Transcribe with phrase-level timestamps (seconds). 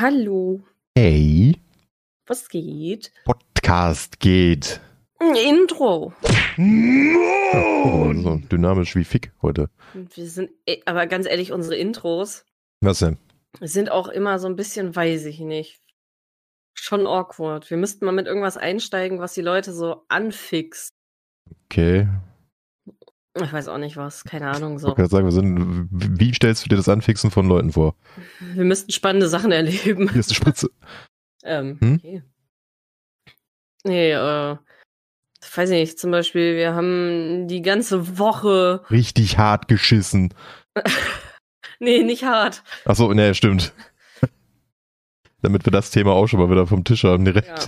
[0.00, 0.60] Hallo,
[0.96, 1.56] Hey,
[2.26, 3.12] was geht?
[3.24, 4.80] Podcast geht.
[5.20, 6.12] Intro.
[6.58, 9.70] Oh, so dynamisch wie Fick heute.
[9.94, 12.44] Wir sind, eh- aber ganz ehrlich, unsere Intros
[12.80, 13.16] Was denn?
[13.60, 15.80] sind auch immer so ein bisschen, weiß ich nicht,
[16.74, 17.68] schon awkward.
[17.70, 20.90] Wir müssten mal mit irgendwas einsteigen, was die Leute so anfixt.
[21.64, 22.06] Okay.
[23.34, 24.88] Ich weiß auch nicht was, keine Ahnung Ich so.
[24.88, 27.94] wollte gerade sagen, wir sind, wie stellst du dir das Anfixen von Leuten vor?
[28.54, 30.08] Wir müssten spannende Sachen erleben.
[30.10, 30.70] Hier ist die Spritze.
[31.44, 31.94] Ähm, Hm?
[32.02, 32.22] okay.
[33.84, 34.56] Nee, äh,
[35.54, 40.34] weiß ich nicht, zum Beispiel, wir haben die ganze Woche, Richtig hart geschissen.
[41.78, 43.72] nee, nicht hart, Achso, ne, stimmt.
[45.42, 47.46] Damit wir das Thema auch schon mal wieder vom Tisch haben direkt.
[47.46, 47.66] Ja.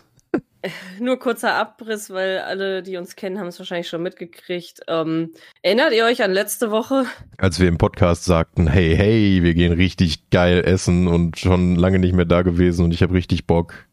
[1.00, 4.80] Nur kurzer Abriss, weil alle, die uns kennen, haben es wahrscheinlich schon mitgekriegt.
[4.88, 7.06] Ähm, erinnert ihr euch an letzte Woche?
[7.38, 11.98] Als wir im Podcast sagten, hey, hey, wir gehen richtig geil essen und schon lange
[11.98, 13.86] nicht mehr da gewesen und ich habe richtig Bock.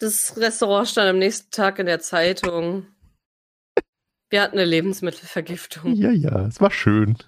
[0.00, 2.86] Das Restaurant stand am nächsten Tag in der Zeitung.
[4.30, 5.94] Wir hatten eine Lebensmittelvergiftung.
[5.94, 7.18] Ja, ja, es war schön.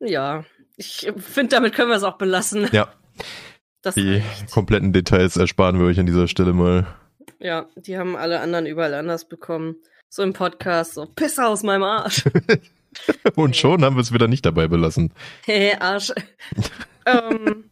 [0.00, 0.44] Ja,
[0.76, 2.68] ich finde, damit können wir es auch belassen.
[2.72, 2.88] Ja,
[3.82, 4.50] Das die reicht.
[4.50, 6.86] kompletten Details ersparen wir euch an dieser Stelle mal.
[7.38, 9.76] Ja, die haben alle anderen überall anders bekommen.
[10.08, 12.24] So im Podcast, so Pisse aus meinem Arsch.
[13.34, 15.12] Und schon haben wir es wieder nicht dabei belassen.
[15.44, 16.12] Hey, Arsch.
[17.04, 17.70] ähm,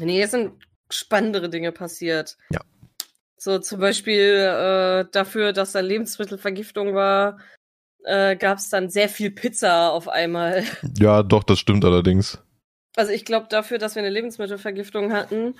[0.00, 0.52] nee, es sind
[0.90, 2.36] spannendere Dinge passiert.
[2.50, 2.60] Ja.
[3.36, 7.38] So zum Beispiel äh, dafür, dass da Lebensmittelvergiftung war,
[8.04, 10.64] äh, gab es dann sehr viel Pizza auf einmal.
[10.98, 12.38] Ja, doch, das stimmt allerdings.
[12.96, 15.54] Also ich glaube dafür, dass wir eine Lebensmittelvergiftung hatten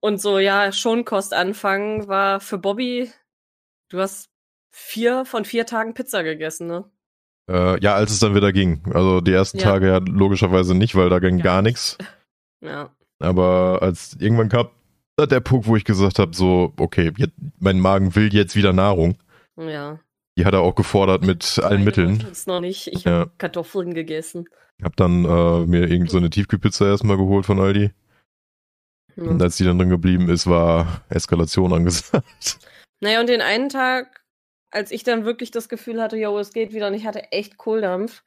[0.00, 3.10] und so, ja, Schonkost anfangen, war für Bobby,
[3.90, 4.28] du hast
[4.72, 6.84] vier von vier Tagen Pizza gegessen, ne?
[7.50, 8.80] Äh, ja, als es dann wieder ging.
[8.94, 9.64] Also die ersten Ja.
[9.64, 11.98] Tage ja logischerweise nicht, weil da ging Gar gar nichts.
[12.62, 12.90] Ja.
[13.18, 14.68] Aber als irgendwann kam
[15.16, 18.74] da der Punkt, wo ich gesagt habe, so, okay, jetzt, mein Magen will jetzt wieder
[18.74, 19.16] Nahrung.
[19.58, 19.98] Ja.
[20.36, 22.26] Die hat er auch gefordert mit allen Meine Mitteln.
[22.30, 22.86] es noch nicht.
[22.88, 23.12] Ich Ja.
[23.20, 24.44] habe Kartoffeln gegessen.
[24.82, 27.90] Hab dann äh, mir irgend so eine Tiefkühlpizza erstmal geholt von Aldi.
[29.20, 29.26] Ja.
[29.26, 32.58] Und als die dann drin geblieben ist, war Eskalation angesagt.
[33.00, 34.24] Naja, und den einen Tag,
[34.70, 37.56] als ich dann wirklich das Gefühl hatte, yo, es geht wieder und ich hatte echt
[37.56, 38.22] Kohldampf,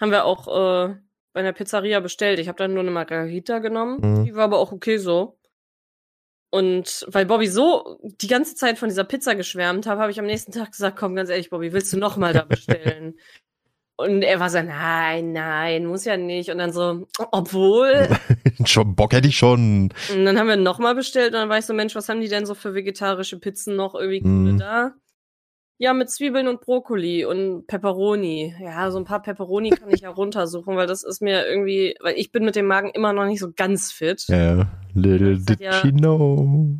[0.00, 0.94] haben wir auch äh,
[1.32, 2.38] bei einer Pizzeria bestellt.
[2.38, 3.98] Ich habe dann nur eine Margarita genommen.
[4.00, 4.24] Mhm.
[4.24, 5.38] Die war aber auch okay so.
[6.52, 10.26] Und weil Bobby so die ganze Zeit von dieser Pizza geschwärmt hat, habe ich am
[10.26, 13.18] nächsten Tag gesagt, komm, ganz ehrlich, Bobby, willst du noch mal da bestellen?
[14.00, 16.50] Und er war so, nein, nein, muss ja nicht.
[16.50, 18.08] Und dann so, obwohl.
[18.64, 19.92] schon Bock hätte ich schon.
[20.12, 22.28] Und dann haben wir nochmal bestellt und dann war ich so, Mensch, was haben die
[22.28, 24.58] denn so für vegetarische Pizzen noch irgendwie Mhm.
[24.58, 24.92] da?
[25.82, 28.54] Ja, mit Zwiebeln und Brokkoli und Pepperoni.
[28.60, 32.16] Ja, so ein paar Pepperoni kann ich ja runtersuchen, weil das ist mir irgendwie, weil
[32.18, 34.24] ich bin mit dem Magen immer noch nicht so ganz fit.
[34.28, 36.76] Ja, Ja, little Das hat did ja- she know.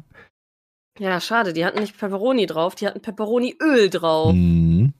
[1.20, 4.34] schade, die hatten nicht Pepperoni drauf, die hatten Pepperoni-Öl drauf.
[4.34, 4.92] Mhm.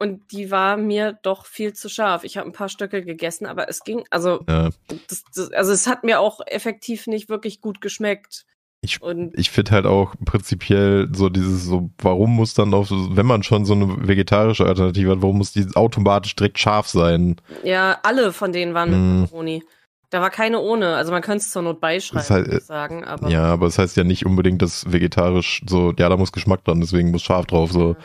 [0.00, 2.22] Und die war mir doch viel zu scharf.
[2.24, 4.70] Ich habe ein paar Stöcke gegessen, aber es ging, also, Ja,
[5.08, 8.44] das, das, also es hat mir auch effektiv nicht wirklich gut geschmeckt.
[8.80, 13.16] Ich- und ich finde halt auch prinzipiell so dieses so, warum muss dann auch, so-
[13.16, 17.36] wenn man schon so eine vegetarische Alternative hat, warum muss die automatisch direkt scharf sein?
[17.64, 19.22] Ja, alle von denen waren mit Mm.
[19.24, 19.62] Pepperoni.
[20.10, 20.94] Da war keine ohne.
[20.94, 23.04] Also man könnte es zur Not beischreiben, Das heißt, sagen.
[23.04, 26.64] Aber Ja, aber es heißt ja nicht unbedingt, dass vegetarisch so, ja, da muss Geschmack
[26.64, 27.90] dran, deswegen muss scharf drauf, so.
[27.90, 27.96] ja,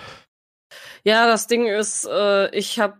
[1.03, 2.97] das Ding ist, äh, ich habe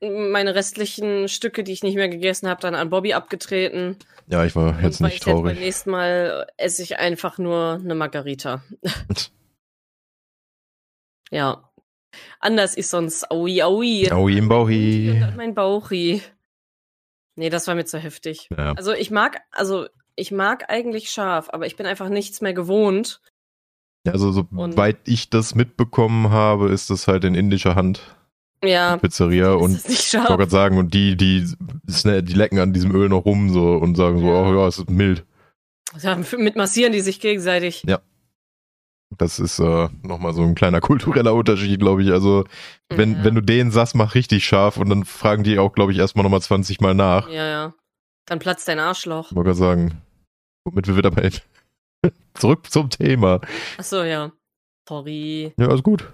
[0.00, 3.96] meine restlichen Stücke, die ich nicht mehr gegessen habe, dann an Bobby abgetreten.
[4.26, 5.58] Ja, ich war jetzt nicht weiß Jetzt beim traurig.
[5.58, 8.62] nächsten Mal esse ich einfach nur eine Margarita.
[11.30, 11.70] ja.
[12.38, 14.10] Anders ist sonst Aui Aui.
[14.10, 15.22] Aui im Bauchi.
[15.36, 16.22] mein Bauchi.
[17.36, 18.48] Nee, das war mir zu heftig.
[18.56, 18.72] Ja.
[18.72, 23.20] Also ich mag, also ich mag eigentlich scharf, aber ich bin einfach nichts mehr gewohnt.
[24.06, 28.16] Also, soweit ich das mitbekommen habe, ist das halt in indischer Hand,
[28.62, 31.44] Ja, Pizzeria, und ich wollte gerade sagen, und die, die,
[31.88, 34.42] sna- die lecken an diesem Öl noch rum, so, und sagen so, Ja.
[34.42, 35.24] oh ja, es ist mild.
[36.00, 37.82] Ja, mit massieren die sich gegenseitig.
[39.16, 42.10] Das ist äh, nochmal so ein kleiner kultureller Unterschied, glaube ich.
[42.10, 42.44] Also,
[42.88, 43.24] wenn, ja.
[43.24, 46.24] wenn du denen sagst, mach richtig scharf, und dann fragen die auch, glaube ich, erstmal
[46.24, 47.28] nochmal 20 Mal nach.
[47.30, 47.74] Ja, ja.
[48.26, 49.30] Dann platzt dein Arschloch.
[49.30, 50.00] Ich wollte gerade sagen,
[50.64, 51.30] womit wir wieder bei
[52.34, 53.40] zurück zum Thema.
[53.78, 54.32] Achso, ja.
[54.88, 55.52] Sorry.
[55.58, 56.12] Ja, alles gut.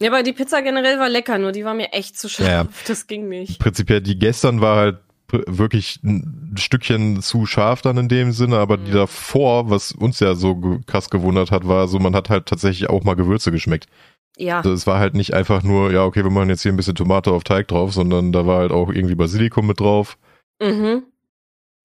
[0.00, 2.48] Ja, aber die Pizza generell war lecker, nur die war mir echt zu scharf.
[2.48, 2.66] Ja.
[2.88, 3.58] Das ging nicht.
[3.60, 4.98] Prinzipiell, die gestern war halt
[5.46, 8.96] wirklich ein Stückchen zu scharf dann in dem Sinne, aber die Mhm.
[8.96, 13.04] davor, was uns ja so krass gewundert hat, war so, man hat halt tatsächlich auch
[13.04, 13.86] mal Gewürze geschmeckt.
[14.36, 14.56] Ja.
[14.58, 16.94] Also es war halt nicht einfach nur, ja, okay, wir machen jetzt hier ein bisschen
[16.96, 20.18] Tomate auf Teig drauf, sondern da war halt auch irgendwie Basilikum mit drauf.
[20.60, 21.04] Mhm.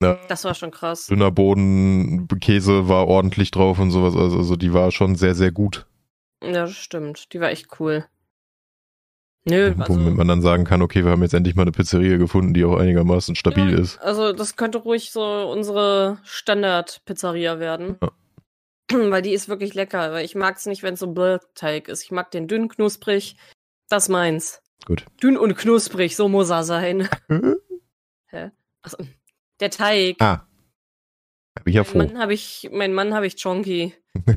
[0.06, 0.20] Ja.
[0.28, 1.08] Das war schon krass.
[1.08, 4.16] Dünner Boden, Käse war ordentlich drauf und sowas.
[4.16, 5.86] Also, also die war schon sehr, sehr gut.
[6.44, 7.34] Ja, das stimmt.
[7.34, 8.06] Die war echt cool.
[9.48, 12.18] Nö, Womit also, man dann sagen kann, okay, wir haben jetzt endlich mal eine Pizzeria
[12.18, 14.00] gefunden, die auch einigermaßen stabil ja, ist.
[14.00, 17.98] Also das könnte ruhig so unsere Standard-Pizzeria werden.
[18.02, 18.12] Ja.
[19.12, 20.14] Weil die ist wirklich lecker.
[20.14, 21.14] Weil ich mag es nicht, wenn es so
[21.54, 22.04] Teig ist.
[22.04, 23.38] Ich mag den dünn knusprig.
[23.88, 24.62] Das meins.
[24.86, 25.06] Gut.
[25.22, 27.08] Dünn und knusprig, so muss er sein.
[28.28, 28.52] Hä?
[28.82, 28.98] Also,
[29.60, 30.18] der Teig.
[30.20, 30.48] Ah.
[31.58, 31.98] Hab ich ja mein froh.
[32.00, 33.94] Mann habe ich, mein Mann habe ich Chonky.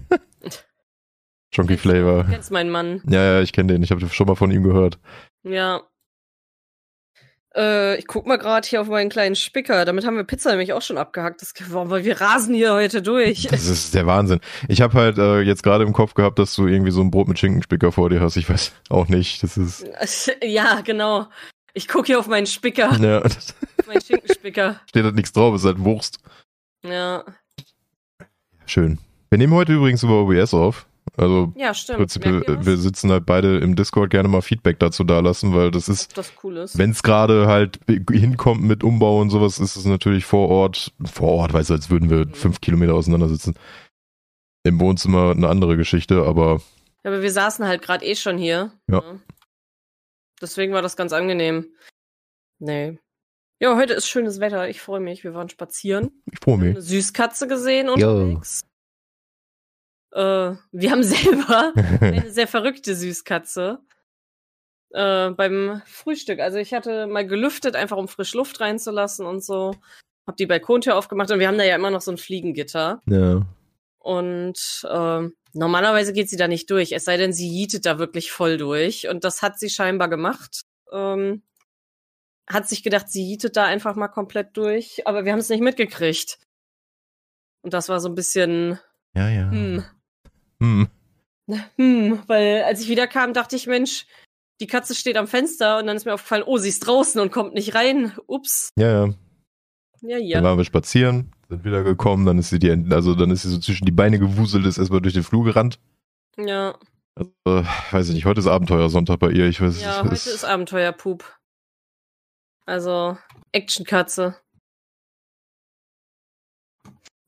[1.54, 2.24] Du- Flavor.
[2.24, 3.02] Du kennst meinen Mann.
[3.08, 3.82] Ja, ja, ich kenne den.
[3.82, 4.98] Ich habe schon mal von ihm gehört.
[5.44, 5.82] Ja.
[7.56, 9.84] Äh, ich guck mal gerade hier auf meinen kleinen Spicker.
[9.84, 11.40] Damit haben wir Pizza nämlich auch schon abgehackt.
[11.40, 13.48] Das, weil wir rasen hier heute durch.
[13.50, 14.40] Das ist der Wahnsinn.
[14.68, 17.28] Ich habe halt äh, jetzt gerade im Kopf gehabt, dass du irgendwie so ein Brot
[17.28, 18.36] mit Schinkenspicker vor dir hast.
[18.36, 19.42] Ich weiß auch nicht.
[19.42, 19.86] Das ist.
[20.42, 21.28] ja, genau.
[21.74, 24.80] Ich guck hier auf meinen Spicker, Ja, auf meinen Schinkenspicker.
[24.88, 26.18] steht halt nichts drauf, ist halt Wurst.
[26.84, 27.24] Ja.
[28.66, 28.98] Schön.
[29.30, 30.86] Wir nehmen heute übrigens über OBS auf.
[31.16, 31.98] Also Ja, stimmt.
[31.98, 36.16] prinzipiell, wir sitzen halt beide im Discord gerne mal Feedback dazu dalassen, weil das ist,
[36.16, 36.76] das cool ist.
[36.78, 37.80] wenn es gerade halt
[38.10, 41.90] hinkommt mit Umbau und sowas, ist es natürlich vor Ort, vor Ort, weißt du, als
[41.90, 42.34] würden wir Mhm.
[42.34, 43.54] fünf Kilometer auseinander sitzen.
[44.64, 46.60] Im Wohnzimmer eine andere Geschichte, aber
[47.04, 48.70] Ja, aber wir saßen halt gerade eh schon hier.
[48.90, 49.00] Ja.
[49.00, 49.20] ne?
[50.40, 51.74] Deswegen war das ganz angenehm.
[52.58, 52.98] Nee.
[53.60, 54.68] Ja, heute ist schönes Wetter.
[54.68, 55.24] Ich freue mich.
[55.24, 56.22] Wir waren spazieren.
[56.30, 56.70] ich freue mich.
[56.70, 58.60] eine Süßkatze gesehen unterwegs.
[60.12, 63.80] Äh, wir haben selber eine sehr verrückte Süßkatze
[64.90, 66.40] äh, beim Frühstück.
[66.40, 69.74] Also ich hatte mal gelüftet, einfach um frisch Luft reinzulassen und so.
[70.26, 73.00] Hab die Balkontür aufgemacht und wir haben da ja immer noch so ein Fliegengitter.
[73.06, 73.46] ja.
[74.00, 78.30] Und ähm, normalerweise geht sie da nicht durch, es sei denn, sie jietet da wirklich
[78.32, 79.08] voll durch.
[79.08, 80.62] Und das hat sie scheinbar gemacht.
[80.92, 81.42] Ähm,
[82.48, 85.60] hat sich gedacht, sie jietet da einfach mal komplett durch, aber wir haben es nicht
[85.62, 86.38] mitgekriegt.
[87.62, 88.78] Und das war so ein bisschen,
[89.14, 89.50] Ja, ja.
[89.50, 89.84] hm,
[90.60, 90.88] Hm.
[91.76, 94.06] hm, weil als ich wiederkam, dachte ich, Mensch,
[94.60, 97.30] die Katze steht am Fenster und dann ist mir aufgefallen, oh, sie ist draußen und
[97.30, 98.12] kommt nicht rein.
[98.26, 98.70] Ups.
[98.76, 99.14] Ja, ja.
[100.00, 100.42] Ja, Dann ja.
[100.42, 103.58] waren wir spazieren, sind wieder gekommen, dann ist sie die, also dann ist sie so
[103.58, 105.80] zwischen die Beine gewuselt, ist erstmal durch den Flur gerannt.
[106.36, 106.78] Ja,
[107.14, 111.38] Also, weiß ich nicht, heute ist Abenteuersonntag bei ihr, ich weiß ja, heute ist Abenteuerpup.
[112.66, 113.16] Also,
[113.52, 114.36] Actionkatze.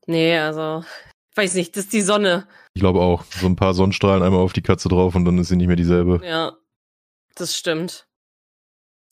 [0.05, 0.85] Nee, also,
[1.35, 2.47] weiß nicht, das ist die Sonne.
[2.73, 3.23] Ich glaube auch.
[3.25, 5.75] So ein paar Sonnenstrahlen einmal auf die Katze drauf und dann ist sie nicht mehr
[5.75, 6.21] dieselbe.
[6.23, 6.57] Ja,
[7.35, 8.07] das stimmt.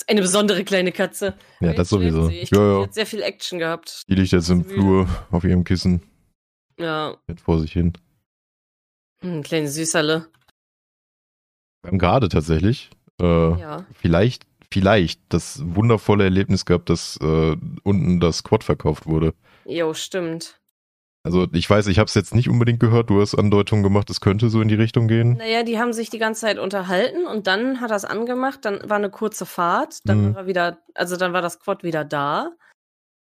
[0.10, 1.38] Eine besondere kleine Katze.
[1.60, 2.30] Ja, das sowieso.
[2.30, 2.84] Ich Ja, ja.
[2.84, 4.04] hat sehr viel Action gehabt.
[4.10, 4.66] Die liegt jetzt im.
[4.66, 6.02] Flur auf ihrem Kissen,
[6.80, 7.94] Ja, fährt vor sich hin.
[9.22, 10.28] ein kleine Süßerle.
[11.84, 12.90] Wir haben gerade tatsächlich
[13.22, 13.26] äh,
[13.60, 13.86] Ja.
[13.94, 19.34] vielleicht, vielleicht das wundervolle Erlebnis gehabt, dass äh, unten das Quad verkauft wurde.
[19.66, 20.59] Jo, stimmt.
[21.24, 23.10] Also ich weiß, ich habe es jetzt nicht unbedingt gehört.
[23.10, 25.34] Du hast Andeutungen gemacht, es könnte so in die Richtung gehen.
[25.34, 28.90] Naja, die haben sich die ganze Zeit unterhalten und dann hat er es angemacht, dann
[28.90, 30.34] war eine kurze Fahrt, dann Mhm.
[30.36, 32.52] war er wieder, also dann war das Quad wieder da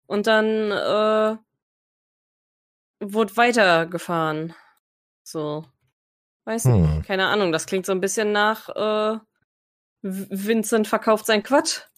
[0.07, 1.37] und dann äh,
[3.01, 4.55] wurde weitergefahren.
[5.23, 5.65] So.
[6.45, 7.03] Weiß nicht, Hm.
[7.03, 9.19] keine Ahnung, das klingt so ein bisschen nach äh,
[10.03, 11.89] Vincent verkauft sein Quad.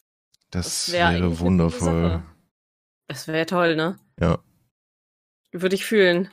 [0.50, 2.22] Das, wär eigentlich wäre wundervoll.
[3.08, 3.96] Das wäre toll, ne?
[4.20, 4.38] Ja.
[5.54, 6.28] Würde ich fühlen.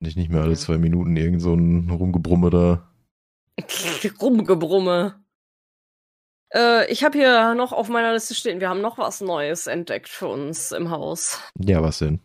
[0.00, 0.58] Nicht, nicht mehr alle Ja.
[0.58, 2.88] zwei Minuten irgend so ein Rumgebrumme da.
[4.20, 5.22] Rumgebrumme.
[6.54, 10.08] Äh, ich habe hier noch auf meiner Liste stehen, wir haben noch was Neues entdeckt
[10.08, 11.40] für uns im Haus.
[11.58, 12.20] Ja, was denn?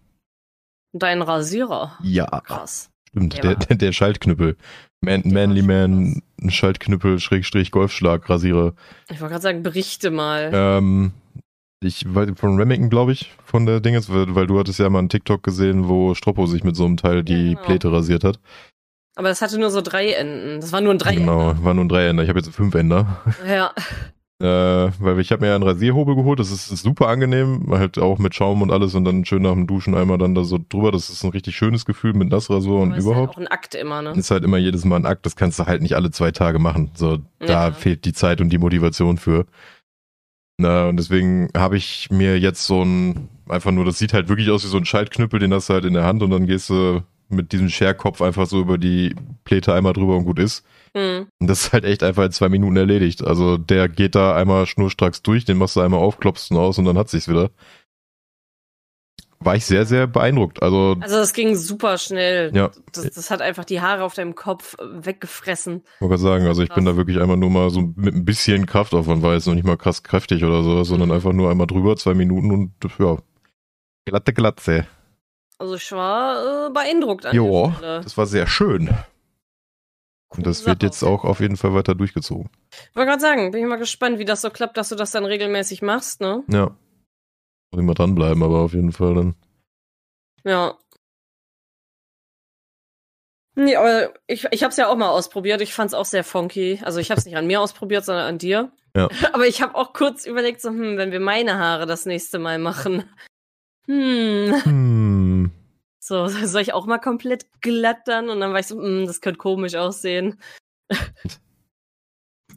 [0.93, 1.97] Dein Rasierer.
[2.01, 2.89] Ja, Krass.
[3.09, 3.33] stimmt.
[3.35, 4.57] Der Der, der, der Schaltknüppel.
[5.01, 8.73] Man, war Manly Man, ein Schaltknüppel, Schrägstrich, Golfschlag, Rasierer.
[9.09, 10.49] Ich wollte gerade sagen, berichte mal.
[10.53, 11.11] Ähm,
[11.81, 12.05] ich
[12.35, 15.87] von Remington, glaube ich, von der Dinges, weil, du hattest ja mal einen TikTok gesehen,
[15.87, 17.61] wo Stroppo sich mit so einem Teil die genau.
[17.61, 18.39] Pläte rasiert hat.
[19.15, 20.61] Aber das hatte nur so drei Enden.
[20.61, 21.17] Das war nur ein Dreieck.
[21.19, 22.21] Genau, war nur ein Dreiender.
[22.23, 23.23] Ich habe jetzt fünf Ender.
[23.47, 23.73] Ja.
[24.39, 24.45] Äh,
[24.99, 28.19] weil ich habe mir ja einen Rasierhobel geholt, das ist, ist super angenehm, halt auch
[28.19, 30.91] mit Schaum und alles und dann schön nach dem Duschen einmal dann da so drüber.
[30.91, 33.29] Das ist ein richtig schönes Gefühl mit Nassrasur und ist überhaupt.
[33.29, 34.11] Halt auch ein Akt immer, ne?
[34.11, 36.59] Ist halt immer jedes Mal ein Akt, das kannst du halt nicht alle zwei Tage
[36.59, 36.91] machen.
[36.93, 37.71] So, da Ja.
[37.71, 39.47] fehlt die Zeit und die Motivation für.
[40.57, 44.49] Na, und deswegen habe ich mir jetzt so ein, einfach nur, das sieht halt wirklich
[44.49, 46.69] aus wie so ein Schaltknüppel, den hast du halt in der Hand und dann gehst
[46.69, 50.63] du mit diesem Scherkopf einfach so über die Pläte einmal drüber und gut ist.
[50.95, 51.27] Hm.
[51.39, 53.23] Und das ist halt echt einfach in zwei Minuten erledigt.
[53.23, 56.77] Also der geht da einmal schnurstracks durch, den machst du einmal auf, klopfst ihn aus
[56.77, 57.51] und dann hat sich's wieder.
[59.47, 60.61] War ich sehr, sehr beeindruckt.
[60.61, 62.51] Also, Also das ging super schnell.
[62.55, 65.83] ja, Das, das hat einfach die Haare auf deinem Kopf äh, weggefressen.
[65.95, 68.25] ich wollte gerade sagen, also ich bin da wirklich einfach nur mal so mit ein
[68.25, 71.15] bisschen Kraftaufwand, war jetzt noch nicht mal krass kräftig oder sowas, sondern Mhm.
[71.15, 73.17] einfach nur einmal drüber, zwei Minuten und ja,
[74.05, 74.85] Glatte Glatze.
[75.57, 78.89] Also ich war äh, beeindruckt an Jo, das war sehr schön.
[80.29, 82.49] Und das wird jetzt auch auf jeden Fall weiter durchgezogen.
[82.89, 85.11] Ich wollte gerade sagen, bin ich mal gespannt, wie das so klappt, dass du das
[85.11, 86.43] dann regelmäßig machst, ne?
[86.49, 86.71] Ja.
[87.71, 89.35] Muss ich mal dranbleiben, aber auf jeden Fall dann.
[90.43, 90.77] Ja.
[93.55, 95.61] Nee, aber ich, ich habe es ja auch mal ausprobiert.
[95.61, 96.79] Ich fand es auch sehr funky.
[96.83, 98.71] Also ich habe es nicht an mir ausprobiert, sondern an dir.
[98.95, 99.09] Ja.
[99.33, 102.59] Aber ich habe auch kurz überlegt, so, hm, wenn wir meine Haare das nächste Mal
[102.59, 103.09] machen.
[103.87, 104.53] Hm.
[104.63, 105.51] Hm.
[105.99, 108.29] So, soll ich auch mal komplett glatt dann?
[108.29, 110.39] Und dann war ich so, hm, das könnte komisch aussehen.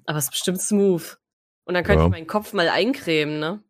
[0.06, 1.18] Aber es ist bestimmt smooth.
[1.64, 2.06] Und dann könnte Ja.
[2.06, 3.62] ich meinen Kopf mal eincremen, ne?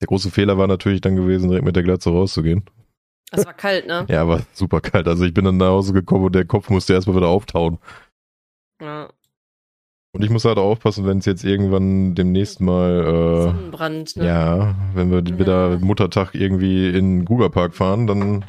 [0.00, 2.64] Der große Fehler war natürlich dann gewesen, direkt mit der Glatze rauszugehen.
[3.32, 4.06] Es war kalt, ne?
[4.08, 5.08] Ja, aber super kalt.
[5.08, 7.78] Also ich bin dann nach Hause gekommen und der Kopf musste erstmal wieder auftauen.
[8.80, 9.08] Ja.
[10.12, 14.26] Und ich muss halt aufpassen, wenn es jetzt irgendwann demnächst mal, Sonnenbrand, äh, ne?
[14.26, 15.38] ja, wenn wir Ja.
[15.38, 18.44] wieder Muttertag irgendwie in Guga Park fahren, dann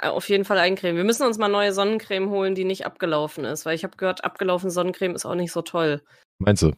[0.00, 0.96] Äh, Auf jeden Fall eincremen.
[0.96, 4.24] Wir müssen uns mal neue Sonnencreme holen, die nicht abgelaufen ist, weil ich habe gehört,
[4.24, 6.00] abgelaufene Sonnencreme ist auch nicht so toll.
[6.40, 6.72] meinst du?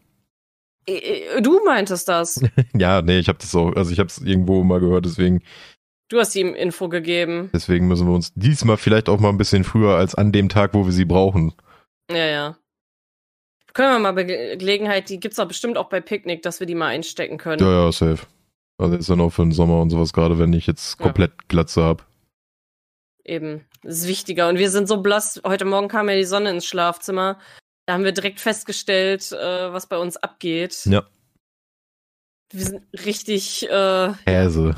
[0.89, 0.95] Äh,
[1.39, 2.41] äh, Du meintest das.
[2.75, 5.43] Ja, nee, ich habe das auch, also ich habe es irgendwo mal gehört, deswegen,
[6.09, 7.51] Du hast ihm Info gegeben.
[7.53, 10.73] deswegen müssen wir uns diesmal vielleicht auch mal ein bisschen früher als an dem Tag,
[10.75, 11.53] wo wir sie brauchen.
[12.11, 12.57] Ja, ja.
[13.75, 16.67] Können wir mal bei Ge- Gelegenheit, die gibt's doch bestimmt auch bei Picknick, dass wir
[16.69, 17.61] die mal einstecken können.
[17.61, 18.25] Ja, ja, safe.
[18.79, 21.05] Also ist dann auch für den Sommer und sowas, gerade wenn ich jetzt Ja.
[21.07, 22.07] komplett Glatze hab.
[23.25, 23.65] Eben.
[23.83, 24.49] Das ist wichtiger.
[24.49, 25.41] Und wir sind so blass.
[25.45, 27.39] Heute Morgen kam ja die Sonne ins Schlafzimmer.
[27.87, 30.85] Da haben wir direkt festgestellt, äh, was bei uns abgeht.
[30.87, 31.07] Ja.
[32.53, 34.75] Wir sind richtig, äh, Käse.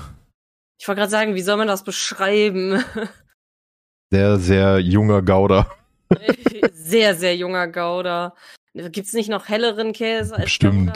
[0.79, 2.85] ich wollte gerade sagen, wie soll man das beschreiben?
[4.11, 5.71] Sehr, sehr junger Gouda.
[6.73, 8.35] sehr, sehr junger Gouda.
[8.73, 10.59] Gibt's nicht noch helleren Käse als.
[10.59, 10.95] Gouda?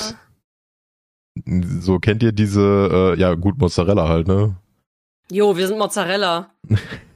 [1.81, 4.57] So kennt ihr diese, äh, ja gut, Mozzarella halt, ne?
[5.31, 6.55] Jo, wir sind Mozzarella.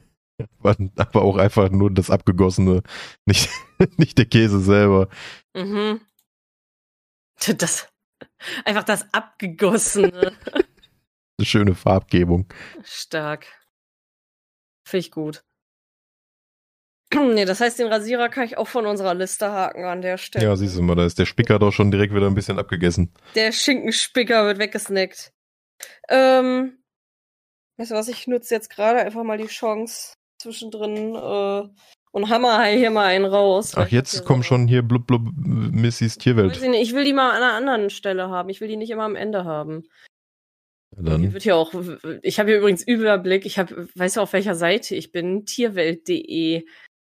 [0.95, 2.83] Aber auch einfach nur das abgegossene,
[3.25, 3.49] nicht,
[3.97, 5.09] nicht der Käse selber.
[5.55, 6.01] Mhm.
[7.59, 7.87] Das,
[8.65, 10.33] einfach das abgegossene.
[11.37, 12.51] Eine schöne Farbgebung.
[12.83, 13.45] Stark.
[14.87, 15.43] Finde ich gut.
[17.13, 20.45] nee, das heißt, den Rasierer kann ich auch von unserer Liste haken an der Stelle.
[20.45, 23.13] Ja, siehst du mal, da ist der Spicker doch schon direkt wieder ein bisschen abgegessen.
[23.35, 25.31] Der Schinkenspicker wird weggesnackt.
[26.09, 26.83] Ähm,
[27.77, 31.69] weißt du was, ich nutze jetzt gerade einfach mal die Chance zwischendrin äh,
[32.11, 33.73] und hammer hier mal einen raus.
[33.75, 36.57] Ach, jetzt so- schon hier blub blub Missys Weiß Tierwelt.
[36.57, 38.49] ich, nicht, ich will die mal an einer anderen Stelle haben.
[38.49, 39.83] Ich will die nicht immer am Ende haben.
[40.91, 41.73] Dann, wird hier auch,
[42.23, 45.45] ich habe hier übrigens Überblick, ich habe, weißt du auf welcher Seite ich bin?
[45.45, 46.63] Tierwelt.de.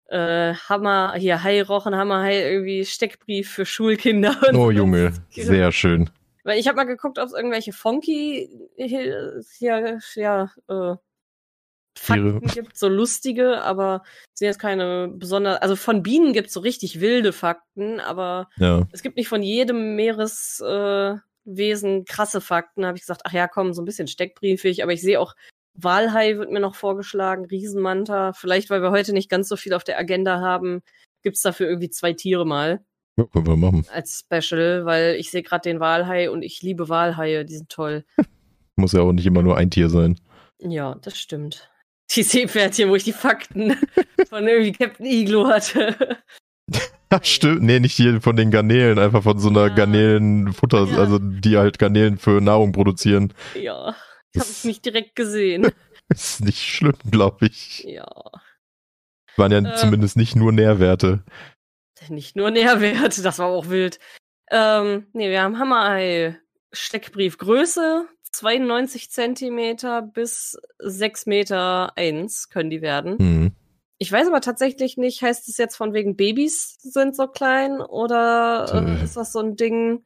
[0.08, 4.36] Äh, Hammer, hier Hai Rochen, Hammer Hai, irgendwie Steckbrief für Schulkinder.
[4.54, 4.72] oh.
[4.72, 6.10] Junge, sehr schön.
[6.44, 10.96] Weil ich habe mal geguckt, ob es irgendwelche Funky hier, hier ja, äh,
[11.98, 14.04] Fakten gibt, so lustige, aber
[14.34, 18.88] sind jetzt keine besonders, also von Bienen gibt es so richtig wilde Fakten, aber Ja,
[18.92, 22.82] es gibt nicht von jedem Meereswesen äh, krasse Fakten.
[22.82, 25.36] Da habe ich gesagt, ach ja, komm, so ein bisschen steckbriefig, aber ich sehe auch,
[25.74, 28.34] Walhai wird mir noch vorgeschlagen, Riesenmanta.
[28.34, 30.82] Vielleicht, weil wir heute nicht ganz so viel auf der Agenda haben,
[31.24, 32.82] gibt's dafür irgendwie zwei Tiere mal
[33.20, 33.86] ja können wir machen.
[33.94, 38.06] als Special, weil ich sehe gerade den Walhai und ich liebe Walhaie, die sind toll.
[38.76, 40.20] Muss ja auch nicht immer nur ein Tier sein.
[40.60, 41.70] Ja, das stimmt.
[42.12, 43.76] Die Seepferdchen, wo ich die Fakten
[44.30, 46.18] von irgendwie Captain Iglo hatte.
[47.10, 47.64] Ach, stimmt.
[47.64, 49.74] Nee, nicht hier von den Garnelen, einfach von so einer Ja.
[49.76, 50.98] Garnelenfutter, Ja.
[51.00, 53.34] also die halt Garnelen für Nahrung produzieren.
[53.56, 53.96] ja,
[54.38, 55.72] habe ich nicht direkt gesehen.
[56.10, 57.84] ist nicht schlimm, glaube ich.
[57.84, 58.06] ja.
[59.38, 59.72] Waren ja Ähm.
[59.78, 61.24] zumindest nicht nur Nährwerte.
[62.10, 64.00] Nicht nur Nährwert, das war auch wild.
[64.52, 66.40] Ähm, nee, wir haben Hammerei.
[66.72, 73.18] Steckbrief Größe 92 Zentimeter bis 6 Meter eins können die werden.
[73.18, 73.52] Hm.
[73.98, 78.72] Ich weiß aber tatsächlich nicht, heißt es jetzt von wegen Babys sind so klein oder
[78.74, 79.04] äh, Äh.
[79.04, 80.06] ist das so ein Ding?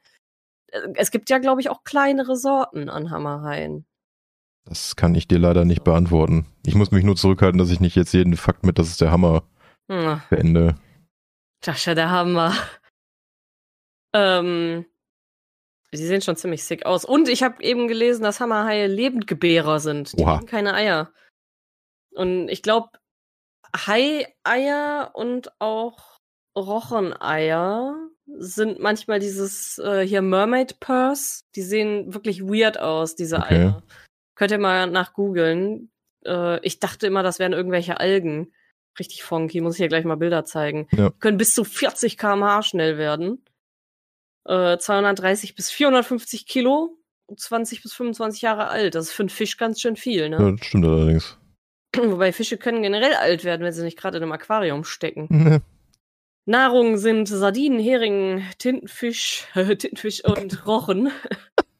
[0.71, 3.85] Äh, Es gibt ja, glaube ich, auch kleinere Sorten an Hammerhaien.
[4.65, 6.47] Das kann ich dir leider nicht beantworten.
[6.65, 9.11] Ich muss mich nur zurückhalten, dass ich nicht jetzt jeden Fakt mit, das ist der
[9.11, 9.43] Hammer,
[9.91, 10.75] Hm, beende.
[11.61, 12.53] das ist ja der Hammer.
[14.15, 14.85] Ähm,
[15.97, 17.05] sie sehen schon ziemlich sick aus.
[17.05, 20.17] Und ich habe eben gelesen, dass Hammerhaie Lebendgebärer sind.
[20.17, 20.37] Die Oha.
[20.37, 21.11] haben keine Eier.
[22.15, 22.89] Und ich glaube,
[23.75, 26.19] Hai-Eier und auch
[26.55, 27.95] Rocheneier
[28.27, 31.43] sind manchmal dieses äh, hier Mermaid Purse.
[31.55, 33.55] Die sehen wirklich weird aus, diese Okay.
[33.55, 33.83] Eier.
[34.35, 35.91] Könnt ihr mal nach googeln.
[36.25, 38.53] Äh, ich dachte immer, das wären irgendwelche Algen.
[38.99, 40.87] Richtig funky, muss ich hier gleich mal Bilder zeigen.
[40.91, 41.09] Ja.
[41.19, 43.43] Können bis zu 40 km/h schnell werden.
[44.45, 46.97] Äh, 230 bis 450 Kilo
[47.35, 48.95] 20 bis 25 Jahre alt.
[48.95, 50.37] Das ist für einen Fisch ganz schön viel, ne?
[50.37, 51.37] Ja, das stimmt allerdings.
[51.97, 55.61] Wobei Fische können generell alt werden, wenn sie nicht gerade in einem Aquarium stecken.
[56.45, 61.11] Nahrung sind Sardinen, Hering, Tintenfisch, Tintenfisch und Rochen.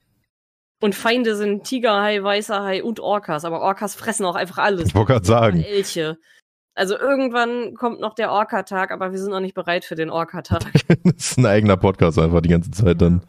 [0.82, 3.46] und Feinde sind Tigerhai, Weißer Hai und Orcas.
[3.46, 4.90] Aber Orcas fressen auch einfach alles.
[4.90, 5.62] Ich wollte gerade sagen.
[5.62, 6.18] Elche.
[6.76, 10.72] Also irgendwann kommt noch der Orca-Tag, aber wir sind noch nicht bereit für den Orca-Tag.
[11.04, 13.24] das ist ein eigener Podcast einfach die ganze Zeit dann.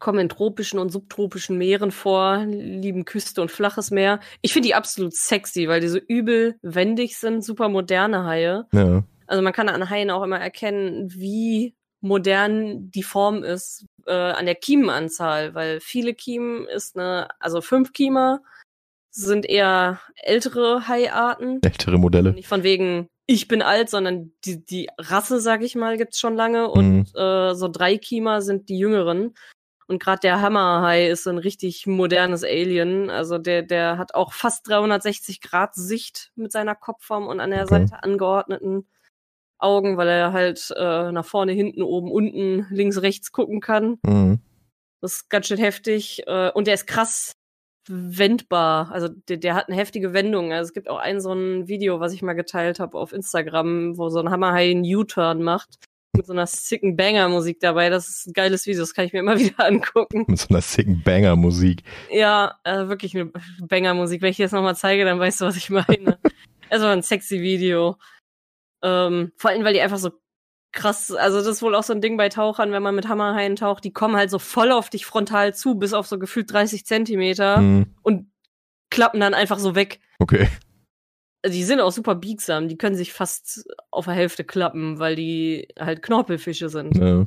[0.00, 4.18] Kommen in tropischen und subtropischen Meeren vor, lieben Küste und flaches Meer.
[4.42, 8.66] Ich finde die absolut sexy, weil die so übel wendig sind, super moderne Haie.
[8.72, 9.04] Ja.
[9.28, 14.46] Also man kann an Haien auch immer erkennen, wie modern die Form ist äh, an
[14.46, 18.40] der Kiemenanzahl, weil viele Kiemen ist eine, also fünf Kiemer
[19.14, 21.60] sind eher ältere Haiarten.
[21.62, 22.32] Ältere Modelle.
[22.32, 26.34] Nicht von wegen, ich bin alt, sondern die, die Rasse, sag ich mal, gibt's schon
[26.34, 26.68] lange.
[26.68, 27.20] Und Mhm.
[27.20, 29.34] äh, so drei Kiemer sind die jüngeren.
[29.86, 33.10] Und gerade der Hammerhai ist so ein richtig modernes Alien.
[33.10, 37.64] Also der, der hat auch fast 360 Grad Sicht mit seiner Kopfform und an der
[37.64, 37.86] Okay.
[37.86, 38.88] Seite angeordneten
[39.58, 43.98] Augen, weil er halt äh, nach vorne, hinten, oben, unten, links, rechts gucken kann.
[44.04, 44.40] Mhm.
[45.00, 46.22] Das ist ganz schön heftig.
[46.26, 47.36] Äh, und der ist krass
[47.88, 48.90] wendbar.
[48.92, 50.52] Also der, der hat eine heftige Wendung.
[50.52, 53.98] Also es gibt auch ein so ein Video, was ich mal geteilt habe auf Instagram,
[53.98, 55.78] wo so ein Hammerhai einen U-Turn macht.
[56.16, 57.90] Mit so einer sicken Banger-Musik dabei.
[57.90, 60.24] Das ist ein geiles Video, das kann ich mir immer wieder angucken.
[60.28, 61.82] Mit so einer sicken Banger-Musik.
[62.10, 64.22] Ja, äh, wirklich eine Banger-Musik.
[64.22, 66.18] Wenn ich dir das nochmal zeige, dann weißt du, was ich meine.
[66.70, 67.96] also ein sexy Video.
[68.82, 70.12] Ähm, vor allem, weil die einfach so
[70.74, 73.56] krass, also das ist wohl auch so ein Ding bei Tauchern, wenn man mit Hammerhaien
[73.56, 76.84] taucht, die kommen halt so voll auf dich frontal zu, bis auf so gefühlt 30
[76.84, 77.94] Zentimeter Mhm.
[78.02, 78.30] und
[78.90, 80.00] klappen dann einfach so weg.
[80.18, 80.48] Okay.
[81.46, 85.68] Die sind auch super biegsam, die können sich fast auf der Hälfte klappen, weil die
[85.78, 86.96] halt Knorpelfische sind.
[86.96, 87.26] Ja.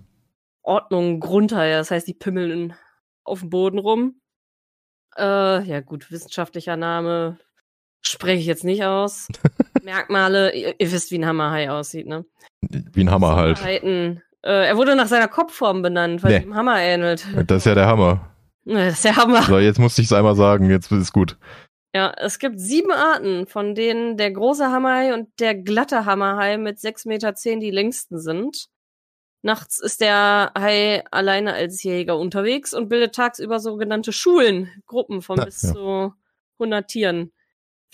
[0.63, 2.73] Ordnung Grundhaie, das heißt, die pimmeln
[3.23, 4.19] auf dem Boden rum.
[5.17, 7.37] Äh, ja gut, wissenschaftlicher Name
[8.01, 9.27] spreche ich jetzt nicht aus.
[9.87, 12.25] Merkmale, ihr, ihr wisst, wie ein Hammerhai aussieht, ne?
[12.61, 13.61] Wie ein Hammer halt.
[13.63, 16.35] Äh, er wurde nach seiner Kopfform benannt, weil Nee.
[16.37, 17.25] er dem Hammer ähnelt.
[17.47, 18.31] Das ist ja der Hammer.
[18.65, 19.43] Das ist der Hammer.
[19.43, 21.37] So, jetzt musste ich es einmal sagen, jetzt ist gut.
[21.95, 26.77] Ja, es gibt sieben Arten, von denen der große Hammerhai und der glatte Hammerhai mit
[26.79, 28.67] 6,10 Meter die längsten sind.
[29.41, 35.37] Nachts ist der Hai alleine als Jäger unterwegs und bildet tagsüber sogenannte Schulen, Gruppen von
[35.37, 35.73] Ja, bis ja.
[35.73, 36.13] zu
[36.59, 37.31] 100 Tieren.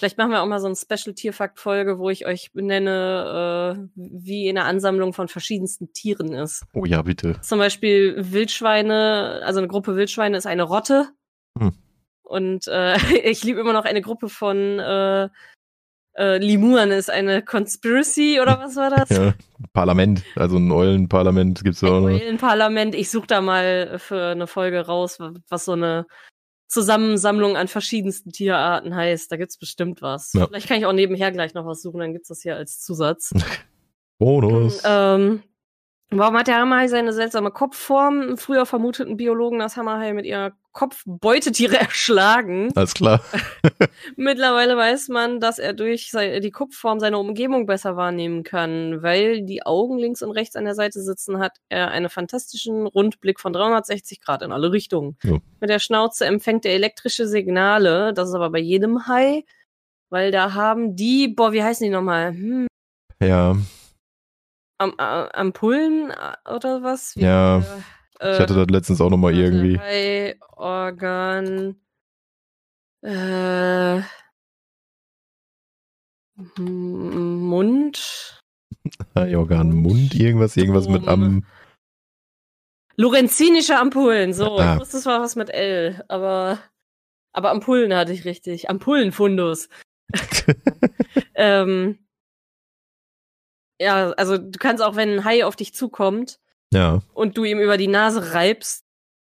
[0.03, 4.65] Vielleicht machen wir auch mal so eine Special-Tierfakt-Folge, wo ich euch benenne, äh, wie eine
[4.65, 6.65] Ansammlung von verschiedensten Tieren ist.
[6.73, 7.39] Oh ja, bitte.
[7.39, 11.07] Zum Beispiel Wildschweine, also eine Gruppe Wildschweine ist eine Rotte.
[11.57, 11.71] Hm.
[12.21, 15.29] Und äh, ich liebe immer noch eine Gruppe von äh,
[16.17, 19.07] äh, Limuren ist eine Conspiracy oder was war das?
[19.07, 19.33] Ja.
[19.71, 22.09] Parlament, also ein Eulenparlament gibt's ja auch noch.
[22.09, 22.93] Eulenparlament.
[22.93, 26.07] Ich suche da mal für eine Folge raus, was so eine
[26.73, 29.31] Zusammensammlung an verschiedensten Tierarten heißt.
[29.31, 30.33] Da gibt's bestimmt was.
[30.33, 30.47] Ja.
[30.47, 33.31] Vielleicht kann ich auch nebenher gleich noch was suchen, dann gibt's das hier als Zusatz.
[34.17, 34.81] Bonus.
[34.85, 35.43] Ähm,
[36.17, 38.37] warum hat der Hammerhai seine seltsame Kopfform?
[38.37, 42.69] Früher vermuteten Biologen, dass Hammerhai mit ihrer Kopf Beutetiere erschlagen.
[42.75, 43.21] Alles klar.
[44.15, 49.03] Mittlerweile weiß man, dass er durch die Kopfform seine Umgebung besser wahrnehmen kann.
[49.03, 53.39] Weil die Augen links und rechts an der Seite sitzen, hat er einen fantastischen Rundblick
[53.39, 55.17] von 360 Grad in alle Richtungen.
[55.23, 55.37] Ja.
[55.59, 58.13] Mit der Schnauze empfängt er elektrische Signale.
[58.13, 59.45] Das ist aber bei jedem Hai.
[60.09, 62.31] Weil da haben die, boah, wie heißen die nochmal?
[62.33, 62.67] Hm,
[63.19, 63.55] Ja,
[64.77, 67.15] Am, äh, Ampullen äh, oder was?
[67.15, 67.63] Wie, Ja,
[68.19, 69.79] äh, ich hatte das letztens auch nochmal irgendwie.
[69.79, 71.75] Hai, Organ.
[73.01, 74.01] Äh,
[76.57, 78.41] Mund.
[79.15, 81.45] Organ, Mund, irgendwas, irgendwas mit am.
[82.95, 84.57] Lorenzinische Ampullen, so.
[84.57, 84.75] Ah.
[84.75, 86.59] Ich wusste, es war was mit L, aber,
[87.31, 88.69] aber Ampullen hatte ich richtig.
[88.69, 89.69] Ampullenfundus.
[91.35, 91.97] ähm,
[93.79, 96.39] ja, also du kannst auch, wenn ein Hai auf dich zukommt,
[96.71, 98.85] ja, und du ihm über die Nase reibst,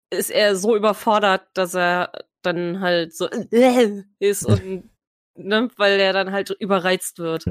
[0.09, 3.27] ist er so überfordert, dass er dann halt so
[4.19, 4.89] ist und
[5.35, 7.45] ne, weil er dann halt überreizt wird.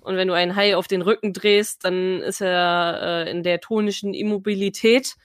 [0.00, 3.60] Und wenn du einen Hai auf den Rücken drehst, dann ist er äh, in der
[3.60, 5.16] tonischen Immobilität.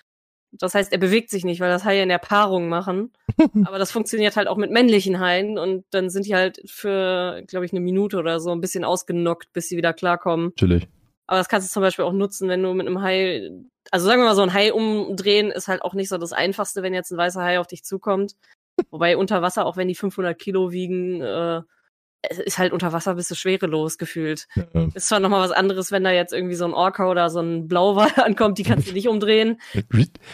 [0.51, 3.12] Das heißt, er bewegt sich nicht, weil das Haie in der Paarung machen.
[3.65, 7.65] Aber das funktioniert halt auch mit männlichen Haien und dann sind die halt für, glaube
[7.65, 10.54] ich, eine Minute oder so ein bisschen ausgenockt, bis sie wieder klarkommen.
[10.56, 10.88] natürlich.
[11.27, 13.49] Aber das kannst du zum Beispiel auch nutzen, wenn du mit einem Hai,
[13.91, 16.83] also sagen wir mal, so ein Hai umdrehen ist halt auch nicht so das Einfachste,
[16.83, 18.35] wenn jetzt ein weißer Hai auf dich zukommt.
[18.91, 21.61] Wobei unter Wasser, auch wenn die 500 Kilo wiegen, äh,
[22.29, 24.47] ist halt unter Wasser bist du schwerelos gefühlt.
[24.55, 24.88] Ja.
[24.93, 27.67] Ist zwar nochmal was anderes, wenn da jetzt irgendwie so ein Orca oder so ein
[27.67, 29.59] Blauwal ankommt, die kannst du nicht umdrehen,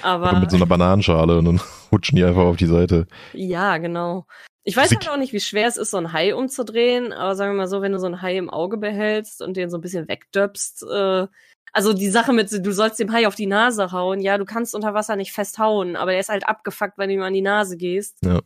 [0.01, 3.07] aber mit so einer Bananenschale und dann rutschen die einfach auf die Seite.
[3.33, 4.25] ja, genau.
[4.63, 7.53] Ich weiß halt auch nicht, wie schwer es ist, so ein Hai umzudrehen, aber sagen
[7.53, 9.81] wir mal so, wenn du so ein Hai im Auge behältst und den so ein
[9.81, 11.27] bisschen wegdöpst, äh,
[11.73, 14.75] also die Sache mit, du sollst dem Hai auf die Nase hauen, ja, du kannst
[14.75, 17.77] unter Wasser nicht festhauen, aber er ist halt abgefuckt, wenn du ihm an die Nase
[17.77, 18.17] gehst.
[18.23, 18.41] Ja.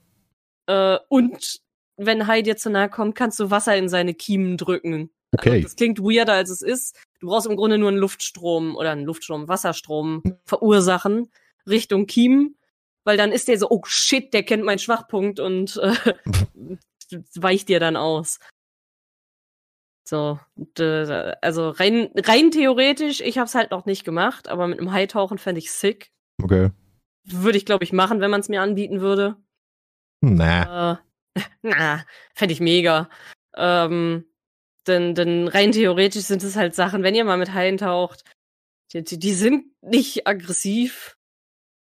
[0.67, 1.59] Äh, und
[1.97, 5.09] wenn Hai dir zu nahe kommt, kannst du Wasser in seine Kiemen drücken.
[5.37, 5.61] Also Okay.
[5.61, 6.97] das klingt weirder, als es ist.
[7.19, 11.29] Du brauchst im Grunde nur einen Luftstrom oder einen Luftstrom, Wasserstrom verursachen
[11.67, 12.55] Richtung Kiemen,
[13.05, 16.13] weil dann ist der so, oh shit, der kennt meinen Schwachpunkt und äh,
[17.35, 18.39] weicht dir dann aus.
[20.07, 20.39] So,
[21.41, 25.59] also rein, rein theoretisch, ich hab's halt noch nicht gemacht, aber mit einem Haitauchen fände
[25.59, 26.11] ich sick.
[26.43, 26.71] Okay.
[27.23, 29.35] Würde ich, glaube ich, machen, wenn man es mir anbieten würde.
[30.21, 30.93] Na.
[30.93, 33.09] Äh, na, fände ich mega.
[33.55, 34.25] Ähm,
[34.85, 38.23] denn, denn rein theoretisch sind es halt Sachen, wenn ihr mal mit Haien taucht,
[38.93, 41.14] die, die, die sind nicht aggressiv.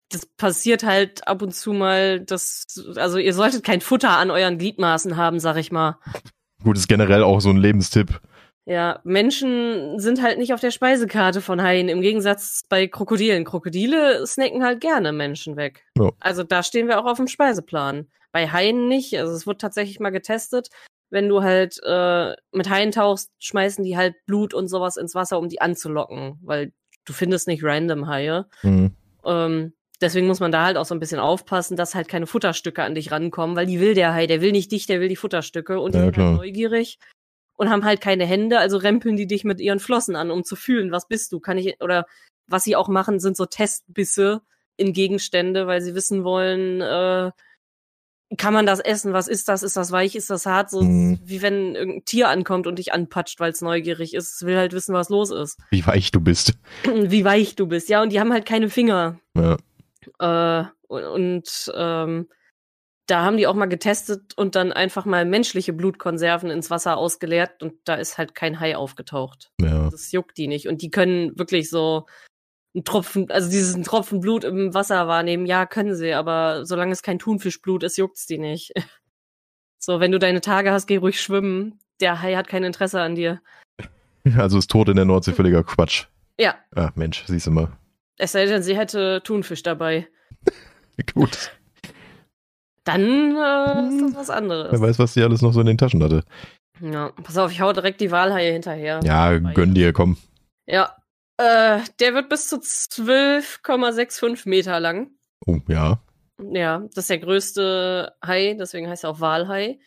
[0.09, 2.65] Das passiert halt ab und zu mal, dass,
[2.95, 5.97] also ihr solltet kein Futter an euren Gliedmaßen haben, sag ich mal.
[6.63, 8.21] Gut, ist generell auch so ein Lebenstipp.
[8.67, 13.45] Ja, Menschen sind halt nicht auf der Speisekarte von Haien, im Gegensatz bei Krokodilen.
[13.45, 15.85] Krokodile snacken halt gerne Menschen weg.
[15.97, 16.11] Ja.
[16.19, 18.07] Also da stehen wir auch auf dem Speiseplan.
[18.31, 19.17] Bei Haien nicht.
[19.19, 20.69] Also es wird tatsächlich mal getestet.
[21.11, 25.37] Wenn du halt äh, mit Haien tauchst, schmeißen die halt Blut und sowas ins Wasser,
[25.37, 26.73] um die anzulocken, weil
[27.05, 28.47] du findest nicht random Haie.
[28.63, 28.95] Mhm.
[29.23, 32.83] Ähm, deswegen muss man da halt auch so ein bisschen aufpassen, dass halt keine Futterstücke
[32.83, 35.15] an dich rankommen, weil die will der Hai, der will nicht dich, der will die
[35.15, 36.97] Futterstücke und die Ja, sind halt neugierig
[37.57, 40.55] und haben halt keine Hände, also rempeln die dich mit ihren Flossen an, um zu
[40.55, 42.05] fühlen, was bist du, kann ich, oder
[42.47, 44.41] was sie auch machen, sind so Testbisse
[44.77, 47.31] in Gegenstände, weil sie wissen wollen, äh,
[48.37, 51.19] kann man das essen, was ist das, ist das weich, ist das hart, so Mhm.
[51.23, 54.73] wie wenn irgendein Tier ankommt und dich anpatscht, weil es neugierig ist, es will halt
[54.73, 56.53] wissen, was los ist, Wie weich du bist.
[56.83, 59.57] wie weich du bist, ja, und die haben halt keine Finger, Ja.
[60.19, 62.29] Äh, und, ähm,
[63.07, 67.61] da haben die auch mal getestet und dann einfach mal menschliche Blutkonserven ins Wasser ausgeleert
[67.61, 69.51] und da ist halt kein Hai aufgetaucht.
[69.61, 69.89] Ja.
[69.91, 70.67] Das juckt die nicht.
[70.67, 72.07] Und die können wirklich so
[72.73, 75.45] einen Tropfen, also diesen Tropfen Blut im Wasser wahrnehmen.
[75.45, 78.73] Ja, können sie, aber solange es kein Thunfischblut ist, juckt's die nicht.
[79.77, 81.77] So, wenn du deine Tage hast, geh ruhig schwimmen.
[82.01, 83.39] Der Hai hat kein Interesse an dir.
[84.35, 86.05] Also ist Tod in der Nordsee völliger Quatsch.
[86.39, 87.71] Ja, Ah, Mensch, siehst du mal.
[88.17, 90.07] Es sei denn, sie hätte Thunfisch dabei.
[91.13, 91.51] Gut.
[92.83, 94.71] Dann äh, ist das was anderes.
[94.71, 96.23] Wer weiß, was die alles noch so in den Taschen hatte.
[96.79, 98.99] Ja, pass auf, ich hau direkt die Walhaie hinterher.
[99.03, 100.17] Ja, gönn dir, komm.
[100.65, 100.95] Ja.
[101.37, 105.11] Äh, der wird bis zu 12,65 Meter lang.
[105.45, 105.99] Oh, ja.
[106.39, 109.79] Ja, das ist der größte Hai, deswegen heißt er auch Walhai.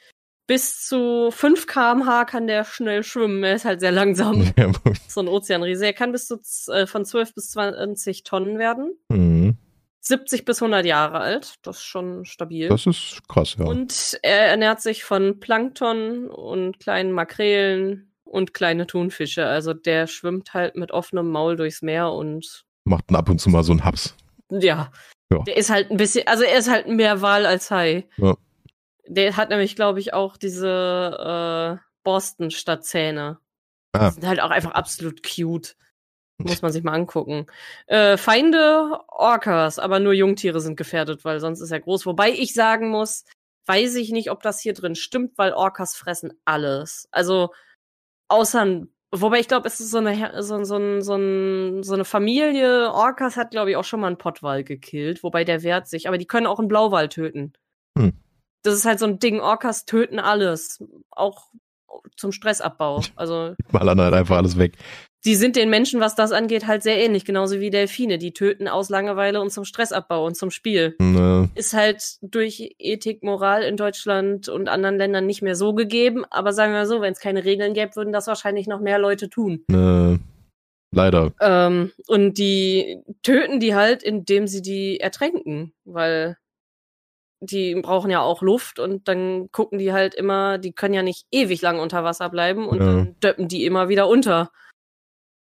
[0.49, 3.45] Bis zu 5 km/h kann der schnell schwimmen.
[3.45, 4.51] Er ist halt sehr langsam.
[4.57, 4.73] Ja,
[5.07, 5.85] so ein Ozeanriese.
[5.87, 6.41] Er kann bis zu
[6.73, 8.97] äh, von 12 bis 20 Tonnen werden.
[9.09, 9.57] mhm.
[10.01, 11.57] 70 bis 100 Jahre alt.
[11.63, 12.69] Das ist schon stabil.
[12.69, 13.67] Das ist krass, ja.
[13.67, 19.45] Und er ernährt sich von Plankton und kleinen Makrelen und kleine Thunfische.
[19.45, 23.51] Also der schwimmt halt mit offenem Maul durchs Meer und Macht dann ab und zu
[23.51, 24.15] mal so einen Haps.
[24.51, 24.91] ja.
[25.31, 25.41] Ja.
[25.43, 28.09] Der ist halt ein bisschen, also er ist halt mehr Wal als Hai.
[28.17, 28.35] Ja.
[29.11, 33.39] Der hat nämlich, glaube ich, auch diese äh, Borsten-Stadtzähne.
[33.93, 34.09] Ah.
[34.09, 35.77] Die sind halt auch einfach absolut cute.
[36.41, 37.47] Muss man sich mal angucken.
[37.89, 42.07] Äh, Feinde Orcas, aber nur Jungtiere sind gefährdet, weil sonst ist er groß.
[42.07, 43.25] Wobei ich sagen muss,
[43.67, 47.09] weiß ich nicht, ob das hier drin stimmt, weil Orcas fressen alles.
[47.11, 47.53] Also
[48.29, 51.95] außer ein Wobei ich glaube, es ist so eine, so, so, ein- so, ein- so
[51.95, 52.93] eine Familie.
[52.93, 56.09] Orcas hat, glaube ich, auch schon mal einen Pottwal gekillt, wobei der wehrt sich.
[56.09, 57.55] Aber die können auch einen Blauwal töten.
[57.99, 58.13] Hm.
[58.69, 59.41] Das ist halt so ein Ding.
[59.41, 60.83] Orcas töten alles.
[61.11, 61.49] Auch
[62.17, 63.03] zum Stressabbau.
[63.17, 64.75] Also, Ballern halt einfach alles weg.
[65.25, 67.25] die sind den Menschen, was das angeht, halt sehr ähnlich.
[67.25, 68.19] Genauso wie Delfine.
[68.19, 70.95] Die töten aus Langeweile und zum Stressabbau und zum Spiel.
[71.01, 76.25] Ne, Ist halt durch Ethik, Moral in Deutschland und anderen Ländern nicht mehr so gegeben.
[76.31, 78.99] Aber sagen wir mal so, wenn es keine Regeln gäbe, würden das wahrscheinlich noch mehr
[78.99, 79.65] Leute tun.
[79.69, 80.21] ne,
[80.95, 81.33] leider.
[81.41, 86.37] Ähm, und die töten die halt, indem sie die ertränken, weil
[87.41, 91.27] die brauchen ja auch Luft und dann gucken die halt immer, die können ja nicht
[91.31, 92.85] ewig lang unter Wasser bleiben und Ja.
[92.87, 94.51] dann döppen die immer wieder unter.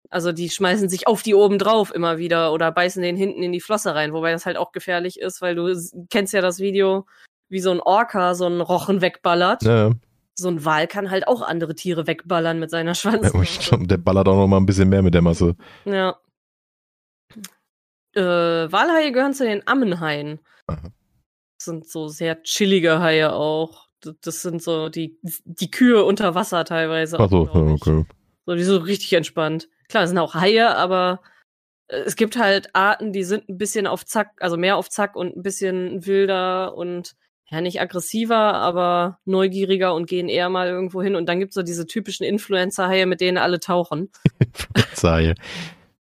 [0.08, 3.50] Also die schmeißen sich auf die oben drauf immer wieder oder beißen den hinten in
[3.52, 5.74] die Flosse rein, wobei das halt auch gefährlich ist, weil du
[6.10, 7.06] kennst ja das Video,
[7.48, 9.62] wie so ein Orca so einen Rochen wegballert.
[9.62, 9.98] Ne,
[10.34, 13.32] So ein Wal kann halt auch andere Tiere wegballern mit seiner Schwanz.
[13.32, 15.56] ja, schon, der ballert auch noch mal ein bisschen mehr mit der Masse.
[15.84, 16.16] Ja.
[18.14, 18.20] Äh,
[18.70, 20.38] Walhaie gehören zu den Ammenhaien.
[20.66, 20.90] Aha.
[21.64, 23.88] Sind so sehr chillige Haie auch.
[24.22, 27.18] Das sind so die, die Kühe unter Wasser teilweise.
[27.20, 27.72] Achso, glaub ich.
[27.86, 28.04] okay.
[28.46, 29.68] So, die so richtig entspannt.
[29.88, 31.20] Klar, es sind auch Haie, aber
[31.88, 35.14] äh, es gibt halt Arten, die sind ein bisschen auf Zack, also mehr auf Zack
[35.14, 37.14] und ein bisschen wilder und
[37.48, 41.14] ja, nicht aggressiver, aber neugieriger und gehen eher mal irgendwo hin.
[41.14, 44.10] Und dann gibt's so diese typischen Influencer-Haie, mit denen alle tauchen.
[44.94, 45.34] Sei.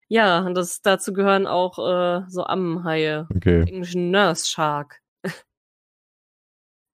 [0.09, 3.63] Ja, und das, dazu gehören auch äh, so Ammenhaie, Okay.
[3.69, 5.01] englischen Nurse Shark.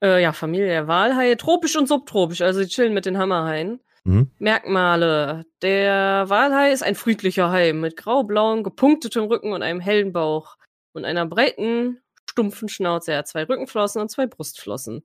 [0.02, 3.80] Äh, ja, Familie der Walhaie, tropisch und subtropisch, also die chillen mit den Hammerhaien.
[4.04, 4.30] Mhm.
[4.38, 5.46] Merkmale.
[5.62, 10.56] Der Walhai ist ein friedlicher Hai mit grau-blauem, gepunktetem Rücken und einem hellen Bauch
[10.92, 13.12] und einer breiten, stumpfen Schnauze.
[13.12, 15.02] Er hat zwei Rückenflossen und zwei Brustflossen.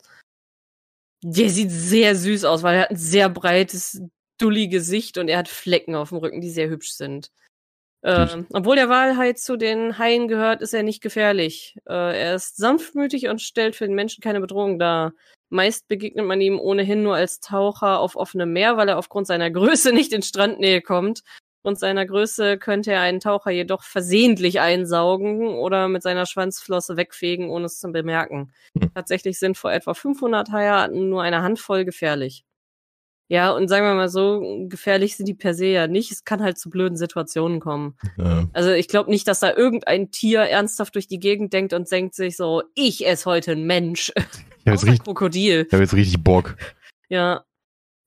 [1.23, 4.01] Der sieht sehr süß aus, weil er hat ein sehr breites,
[4.39, 7.31] dulli Gesicht und er hat Flecken auf dem Rücken, die sehr hübsch sind.
[8.03, 11.75] Ähm, obwohl der Walhai zu den Haien gehört, ist er nicht gefährlich.
[11.87, 15.13] Äh, er ist sanftmütig und stellt für den Menschen keine Bedrohung dar.
[15.49, 19.49] Meist begegnet man ihm ohnehin nur als Taucher auf offenem Meer, weil er aufgrund seiner
[19.49, 21.23] Größe nicht in Strandnähe kommt.
[21.59, 27.49] Aufgrund seiner Größe könnte er einen Taucher jedoch versehentlich einsaugen oder mit seiner Schwanzflosse wegfegen,
[27.49, 28.53] ohne es zu bemerken.
[28.79, 28.91] Hm.
[28.93, 32.45] Tatsächlich sind vor etwa 500 Haiarten nur eine Handvoll gefährlich.
[33.29, 36.11] Ja, und sagen wir mal so, gefährlich sind die per se ja nicht.
[36.11, 37.97] Es kann halt zu blöden Situationen kommen.
[38.17, 38.47] Ja.
[38.53, 42.15] Also ich glaube nicht, dass da irgendein Tier ernsthaft durch die Gegend denkt und denkt
[42.15, 44.13] sich so, ich esse heute einen Mensch.
[44.15, 45.65] Ich habe jetzt, Krokodil.
[45.67, 46.55] ich hab jetzt richtig Bock.
[47.09, 47.43] Ja.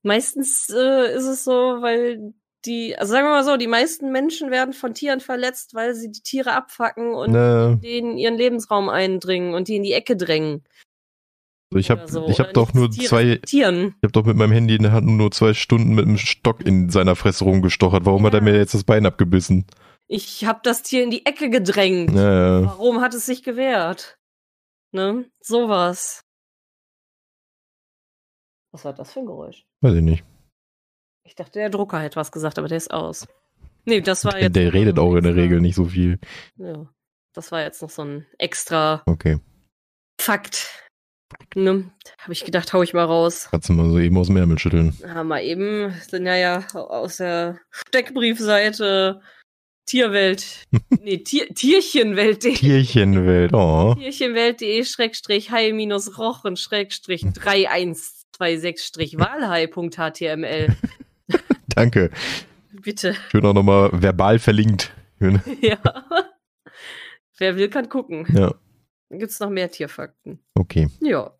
[0.03, 2.33] Meistens äh, ist es so, weil
[2.65, 6.11] die, also sagen wir mal so, die meisten Menschen werden von Tieren verletzt, weil sie
[6.11, 10.65] die Tiere abfacken und Ne, denen ihren Lebensraum eindringen und die in die Ecke drängen.
[11.75, 12.27] Ich habe so.
[12.29, 13.95] ich hab doch nur Tiere zwei, Tieren.
[13.99, 16.61] ich habe doch mit meinem Handy in der Hand nur zwei Stunden mit einem Stock
[16.61, 18.05] in seiner Fresse rumgestochert.
[18.05, 18.45] Warum hat er Ja.
[18.45, 19.67] mir jetzt das Bein abgebissen?
[20.09, 22.15] Ich habe das Tier in die Ecke gedrängt.
[22.15, 22.67] Ja, ja.
[22.67, 24.19] Warum hat es sich gewehrt?
[24.93, 25.31] Ne?
[25.41, 26.23] Sowas.
[28.73, 29.65] Was war das für ein Geräusch?
[29.83, 30.25] weiß ich nicht.
[31.25, 33.27] Ich dachte, der Drucker hätte was gesagt, aber der ist aus.
[33.85, 34.57] Nee, das war Der, jetzt.
[34.57, 36.19] der redet auch in der Regel nicht so viel.
[36.57, 36.87] Ja.
[37.33, 39.39] Das war jetzt noch so ein extra Okay.
[40.21, 40.90] Fakt.
[41.55, 41.91] Ne?
[42.19, 43.49] Habe ich gedacht, hau ich mal raus.
[43.51, 44.97] Kannst du mal so eben aus dem Ärmel schütteln.
[45.01, 49.21] Ja, mal eben, sind ja ja aus der Steckbriefseite
[49.91, 50.69] Tierwelt,
[51.03, 53.97] nee, Tier, Tierchenwelt.de Tierchenwelt, oh.
[53.99, 60.77] Tierchenwelt.de Schrägstrich Hai minus Rochen Schrägstrich 3126 Strich Walhai.html.
[61.75, 62.11] Danke.
[62.71, 63.17] Bitte.
[63.33, 64.93] Schön auch nochmal verbal verlinkt.
[65.61, 65.83] Ja.
[67.39, 68.27] Wer will, kann gucken.
[68.33, 68.55] Ja,
[69.11, 70.39] Dann gibt's noch mehr Tierfakten.
[70.55, 70.89] okay.
[71.01, 71.33] Ja.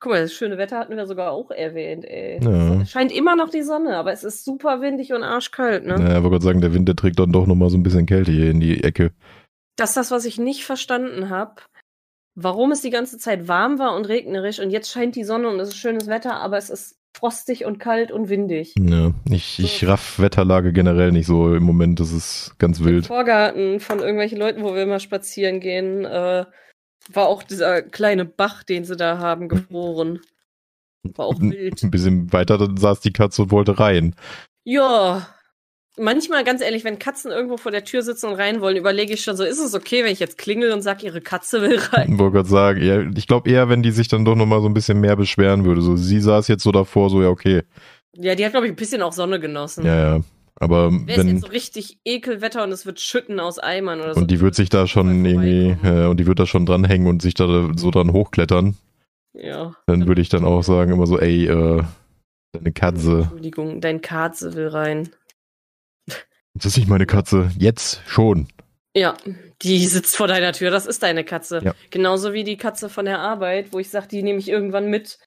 [0.00, 2.38] Guck mal, das schöne Wetter hatten wir sogar auch erwähnt, ey.
[2.40, 2.82] Ja.
[2.82, 5.98] Es scheint immer noch die Sonne, aber es ist super windig und arschkalt, ne?
[5.98, 8.30] Naja, wollte gerade sagen, der Wind, der trägt dann doch nochmal so ein bisschen Kälte
[8.30, 9.10] hier in die Ecke.
[9.74, 11.62] Das ist das, was ich nicht verstanden habe.
[12.36, 15.58] Warum es die ganze Zeit warm war und regnerisch und jetzt scheint die Sonne und
[15.58, 18.74] es ist schönes Wetter, aber es ist frostig und kalt und windig.
[18.78, 21.98] Ja, ich, ich raff Wetterlage generell nicht so im Moment.
[21.98, 23.06] Das ist ganz Im wild.
[23.06, 26.44] Vorgarten von irgendwelchen Leuten, wo wir immer spazieren gehen, äh,
[27.12, 30.20] war auch dieser kleine Bach, den sie da haben, gefroren.
[31.02, 31.82] War auch wild.
[31.82, 34.14] Ein bisschen weiter dann saß die Katze und wollte rein.
[34.64, 35.26] Ja.
[36.00, 39.24] Manchmal, ganz ehrlich, wenn Katzen irgendwo vor der Tür sitzen und rein wollen, überlege ich
[39.24, 42.12] schon so, ist es okay, wenn ich jetzt klingel und sag, ihre Katze will rein?
[42.12, 44.68] Ich wollte gerade sagen, eher, ich glaube eher, wenn die sich dann doch nochmal so
[44.68, 45.80] ein bisschen mehr beschweren würde.
[45.80, 47.62] So, sie saß jetzt so davor, so, ja, okay.
[48.14, 49.84] Ja, die hat, glaube ich, ein bisschen auch Sonne genossen.
[49.84, 50.20] Ja, ja.
[50.60, 54.14] Aber Wäre es wenn, jetzt so richtig Ekelwetter und es wird schütten aus Eimern oder
[54.14, 54.20] so.
[54.20, 57.22] und die wird sich da schon irgendwie, äh, und die wird da schon dranhängen und
[57.22, 58.76] sich da so dran hochklettern,
[59.34, 59.76] Ja.
[59.86, 61.82] dann würde ich dann auch sagen, immer so, ey, äh,
[62.52, 63.20] deine Katze.
[63.22, 65.10] Entschuldigung, dein Katze will rein.
[66.54, 67.50] Das ist nicht meine Katze.
[67.56, 68.48] Jetzt schon.
[68.96, 69.16] Ja,
[69.62, 71.60] die sitzt vor deiner Tür, das ist deine Katze.
[71.62, 71.74] Ja.
[71.90, 75.20] Genauso wie die Katze von der Arbeit, wo ich sage, die nehme ich irgendwann mit.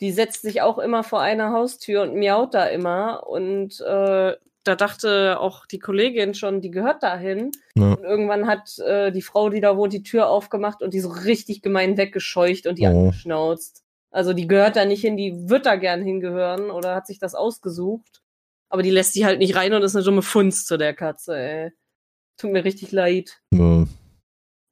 [0.00, 3.26] Die setzt sich auch immer vor einer Haustür und miaut da immer.
[3.26, 4.34] Und äh,
[4.66, 7.50] da dachte auch die Kollegin schon, die gehört dahin.
[7.76, 7.92] Ja.
[7.92, 11.08] Und irgendwann hat äh, die Frau, die da wohnt, die Tür aufgemacht und die so
[11.08, 12.88] richtig gemein weggescheucht und die Oh.
[13.06, 13.82] angeschnauzt.
[14.10, 17.34] Also die gehört da nicht hin, die wird da gern hingehören oder hat sich das
[17.34, 18.22] ausgesucht.
[18.68, 21.36] Aber die lässt die halt nicht rein und ist eine dumme Funz zu der Katze,
[21.38, 21.70] ey.
[22.38, 23.40] Tut mir richtig leid.
[23.52, 23.84] Ja.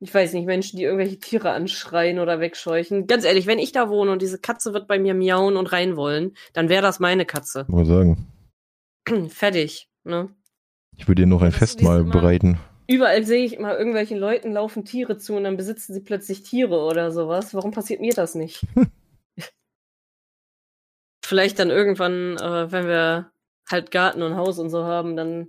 [0.01, 3.07] Ich weiß nicht, Menschen, die irgendwelche Tiere anschreien oder wegscheuchen.
[3.07, 5.97] Ganz ehrlich, wenn ich da wohne und diese Katze wird bei mir miauen und rein
[5.97, 7.65] wollen, dann wäre das meine Katze.
[7.69, 8.27] Wollte sagen.
[9.29, 10.29] Fertig, ne?
[10.97, 12.59] Ich würde ihr noch ein Das ist Fest diese mal immer- bereiten.
[12.87, 16.81] Überall sehe ich immer, irgendwelchen Leuten laufen Tiere zu und dann besitzen sie plötzlich Tiere
[16.81, 17.55] oder sowas.
[17.55, 18.67] Warum passiert mir das nicht?
[21.25, 23.31] Vielleicht dann irgendwann, äh, wenn wir
[23.71, 25.49] halt Garten und Haus und so haben, dann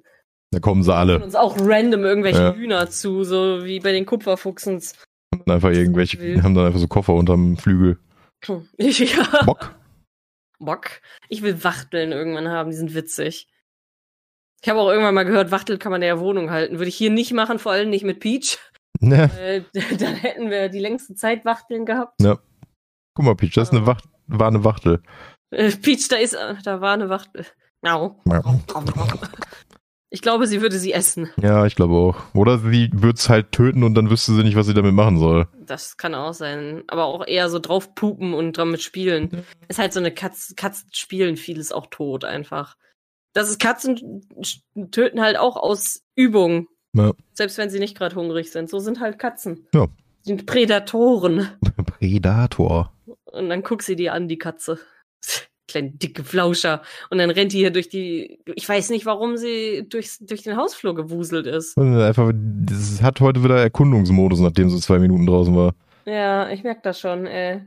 [0.52, 1.22] Da kommen sie kommen alle.
[1.24, 2.54] uns auch random irgendwelche Ja.
[2.54, 4.94] Hühner zu, so wie bei den Kupferfuchsens.
[5.34, 8.00] Haben dann einfach irgendwelche, haben dann einfach so Koffer unterm Flügel.
[8.78, 9.44] ja.
[9.46, 9.76] Bock.
[10.66, 11.02] Bock.
[11.30, 13.48] Ich will Wachteln irgendwann haben, die sind witzig.
[14.62, 16.80] Ich habe auch irgendwann mal gehört, Wachtel kann man in der Wohnung halten.
[16.80, 18.58] Würde ich hier nicht machen, vor allem nicht mit Peach.
[19.00, 19.30] Ne?
[19.40, 19.62] Äh,
[19.98, 22.22] dann hätten wir die längste Zeit Wachteln gehabt.
[22.22, 22.40] Ja.
[23.14, 25.02] Guck mal, Peach, das ist eine Wacht war eine Wachtel.
[25.52, 27.46] Äh, Peach, da ist, äh, da war eine Wachtel.
[27.84, 28.22] Au.
[30.10, 31.30] Ich glaube, sie würde sie essen.
[31.42, 32.18] Ja, ich glaube auch.
[32.34, 35.18] Oder sie würde es halt töten und dann wüsste sie nicht, was sie damit machen
[35.18, 35.48] soll.
[35.60, 36.84] Das kann auch sein.
[36.88, 39.44] Aber auch eher so drauf pupen und damit spielen.
[39.68, 42.78] Ist halt so eine Katz, Katzen spielen vieles auch tot einfach.
[43.34, 44.22] Das ist Katzen
[44.92, 46.68] töten halt auch aus Übung.
[46.94, 47.12] Ja.
[47.34, 48.70] Selbst wenn sie nicht gerade hungrig sind.
[48.70, 49.68] So sind halt Katzen.
[49.74, 49.88] Ja.
[50.24, 51.50] Die sind Prädatoren.
[52.00, 52.94] Predator.
[53.26, 54.80] Und dann guck sie dir an, die Katze.
[55.68, 56.82] Kleine dicke Flauscher.
[57.10, 58.40] Und dann rennt die hier durch die.
[58.56, 61.78] Ich weiß nicht, warum sie durchs, durch den Hausflur gewuselt ist.
[61.78, 65.74] Einfach, das hat heute wieder Erkundungsmodus, nachdem sie zwei Minuten draußen war.
[66.06, 67.62] Ja, ich merke das schon, ey.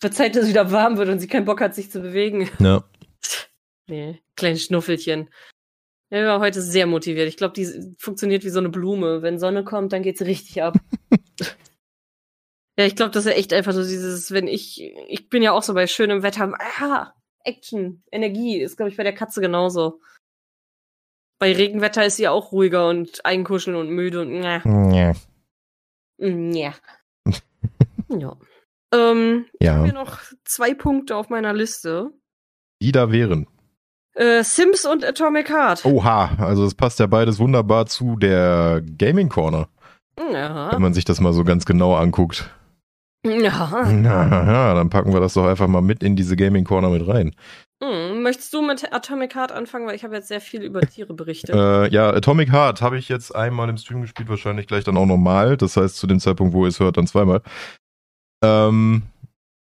[0.00, 2.48] Wird Zeit, dass es wieder warm wird und sie keinen Bock hat, sich zu bewegen.
[2.58, 2.84] Ja.
[3.86, 5.28] Nee, kleines Schnuffelchen.
[6.08, 7.28] Er war heute sehr motiviert.
[7.28, 9.20] Ich glaube, die funktioniert wie so eine Blume.
[9.20, 10.78] Wenn Sonne kommt, dann geht's richtig ab.
[12.78, 15.62] ja, ich glaube, das ist echt einfach so dieses, wenn ich, ich bin ja auch
[15.62, 17.12] so bei schönem Wetter, ah,
[17.44, 20.00] Action, Energie, ist, glaube ich, bei der Katze genauso.
[21.38, 24.62] Bei Regenwetter ist sie auch ruhiger und einkuscheln und müde und na.
[24.94, 25.12] Ja.
[26.18, 26.74] Ja.
[28.08, 28.36] ja.
[28.92, 29.84] Ähm, ich habe Ja.
[29.84, 32.10] hier noch zwei Punkte auf meiner Liste.
[32.80, 33.46] Die da wären.
[34.14, 35.84] Äh, Sims und Atomic Heart.
[35.84, 39.68] Oha, also es passt ja beides wunderbar zu der Gaming Corner,
[40.18, 40.72] Ja.
[40.72, 42.48] wenn man sich das mal so ganz genau anguckt.
[43.24, 43.86] Ja.
[43.90, 47.06] Na, ja, dann packen wir das doch einfach mal mit in diese Gaming Corner mit
[47.06, 47.34] rein.
[47.82, 49.86] Hm, möchtest du mit Atomic Heart anfangen?
[49.86, 51.54] Weil ich habe jetzt sehr viel über Tiere berichtet.
[51.54, 55.06] Äh, ja, Atomic Heart habe ich jetzt einmal im Stream gespielt, wahrscheinlich gleich dann auch
[55.06, 55.56] nochmal.
[55.56, 57.42] Das heißt, zu dem Zeitpunkt, wo ihr es hört, dann zweimal.
[58.42, 59.02] Ähm,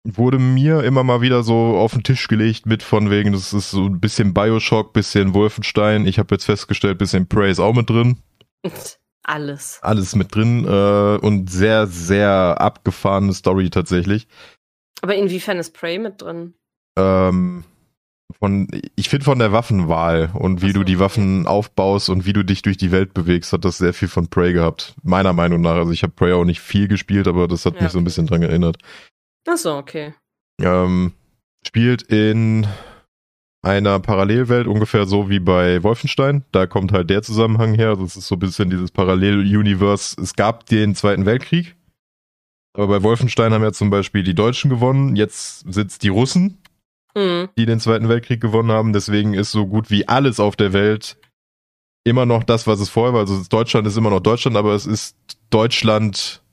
[0.06, 3.72] wurde mir immer mal wieder so auf den Tisch gelegt mit von wegen, das ist
[3.72, 6.06] so ein bisschen Bioshock, bisschen Wolfenstein.
[6.06, 8.18] Ich habe jetzt festgestellt, bisschen Prey ist auch mit drin.
[9.28, 9.80] Alles.
[9.82, 14.28] Alles mit drin äh, und sehr, sehr abgefahrene Story tatsächlich.
[15.02, 16.54] Aber inwiefern ist Prey mit drin?
[16.96, 17.64] Ähm,
[18.40, 21.00] von, ich finde von der Waffenwahl und wie so, du die.
[21.00, 24.28] Waffen aufbaust und wie du dich durch die Welt bewegst, hat das sehr viel von
[24.28, 24.96] Prey gehabt.
[25.02, 25.76] Meiner Meinung nach.
[25.76, 28.04] Also ich habe Prey auch nicht viel gespielt, aber das hat Ja, mich so ein
[28.04, 28.78] bisschen dran erinnert.
[29.48, 30.14] Ach so, okay.
[30.62, 31.14] Ähm,
[31.66, 32.68] spielt in
[33.66, 36.46] einer Parallelwelt ungefähr so wie bei Wolfenstein.
[36.52, 37.90] Da kommt halt der Zusammenhang her.
[37.90, 40.22] Also es ist so ein bisschen dieses Parallel-Universe.
[40.22, 41.76] Es gab den Zweiten Weltkrieg.
[42.74, 45.16] Aber bei Wolfenstein haben ja zum Beispiel die Deutschen gewonnen.
[45.16, 46.60] Jetzt sind's die Russen
[47.18, 47.48] Hm.
[47.58, 48.92] die den Zweiten Weltkrieg gewonnen haben.
[48.92, 51.18] Deswegen ist so gut wie alles auf der Welt
[52.04, 53.22] immer noch das, was es vorher war.
[53.22, 55.16] Also Deutschland ist immer noch Deutschland, aber es ist
[55.50, 56.44] Deutschland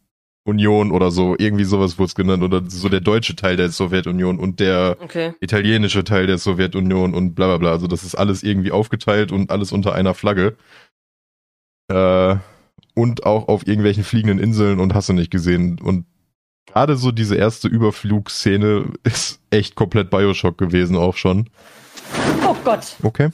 [0.45, 1.37] Union oder so.
[1.39, 2.43] Irgendwie sowas wurde es genannt.
[2.43, 5.35] Oder so der deutsche Teil der Sowjetunion und der Okay.
[5.41, 7.71] italienische Teil der Sowjetunion und bla bla bla.
[7.71, 10.57] Also das ist alles irgendwie aufgeteilt und alles unter einer Flagge.
[11.89, 12.37] Äh,
[12.95, 15.79] und auch auf irgendwelchen fliegenden Inseln und hast du nicht gesehen.
[15.81, 16.07] Und
[16.67, 21.49] gerade so diese erste Überflugszene ist echt komplett Bioshock gewesen auch schon.
[22.47, 22.97] Oh Gott.
[23.03, 23.31] Okay.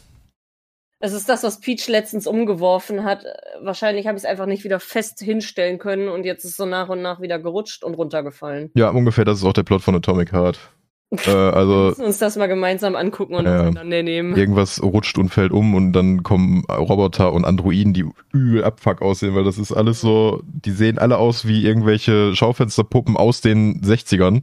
[1.01, 3.25] Es ist das, was Peach letztens umgeworfen hat.
[3.25, 3.29] Äh,
[3.63, 6.89] Wahrscheinlich habe ich es einfach nicht wieder fest hinstellen können und jetzt ist so nach
[6.89, 8.71] und nach wieder gerutscht und runtergefallen.
[8.75, 10.59] Ja, ungefähr das ist auch der Plot von Atomic Heart.
[11.11, 13.63] Äh, Wir also müssen uns das mal gemeinsam angucken und Ja.
[13.63, 14.37] auseinandernehmen.
[14.37, 19.35] irgendwas rutscht und fällt um und dann kommen Roboter und Androiden, die übel abfuck aussehen,
[19.35, 24.43] weil das ist alles so, die sehen alle aus wie irgendwelche Schaufensterpuppen aus den 60ern.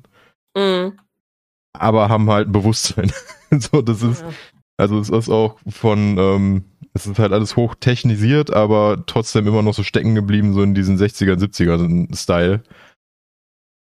[0.58, 0.94] Mhm.
[1.74, 3.12] aber haben halt ein Bewusstsein.
[3.52, 4.28] so, das ist, Ja.
[4.78, 9.62] Also es ist auch von, ähm, es ist halt alles hoch technisiert, aber trotzdem immer
[9.62, 12.64] noch so stecken geblieben, so in diesen 60er, 70er Style.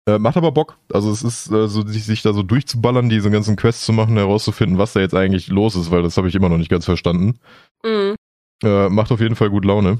[0.08, 0.78] Äh, macht aber Bock.
[0.92, 4.16] Also es ist äh, so, sich, sich da so durchzuballern, diese ganzen Quests zu machen,
[4.16, 6.84] herauszufinden, was da jetzt eigentlich los ist, weil das habe ich immer noch nicht ganz
[6.84, 7.38] verstanden.
[7.84, 8.14] Mhm.
[8.62, 9.98] Äh, macht auf jeden Fall gut Laune.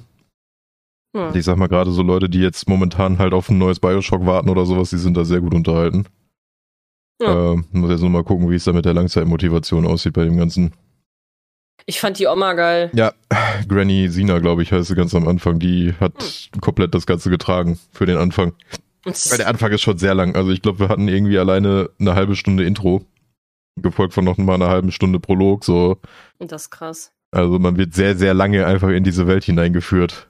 [1.14, 1.34] Ja.
[1.34, 4.50] Ich sag mal gerade so Leute, die jetzt momentan halt auf ein neues Bioshock warten
[4.50, 6.06] oder sowas, die sind da sehr gut unterhalten.
[7.20, 7.52] Ja.
[7.54, 10.36] Äh, muss jetzt nur mal gucken, wie es da mit der Langzeitmotivation aussieht bei dem
[10.36, 10.72] Ganzen.
[11.86, 12.90] Ich fand die Oma geil.
[12.94, 13.12] Ja,
[13.68, 15.58] Granny Sina, glaube ich, heißt sie ganz am Anfang.
[15.58, 16.60] Die hat Hm.
[16.60, 18.54] komplett das Ganze getragen für den Anfang.
[19.04, 20.34] Weil der Anfang ist schon sehr lang.
[20.34, 23.04] Also ich glaube, wir hatten irgendwie alleine eine halbe Stunde Intro.
[23.76, 25.64] Gefolgt von noch mal einer halben Stunde Prolog.
[25.64, 25.98] So.
[26.40, 27.12] Das ist krass.
[27.30, 30.28] Also man wird sehr, sehr lange einfach in diese Welt hineingeführt.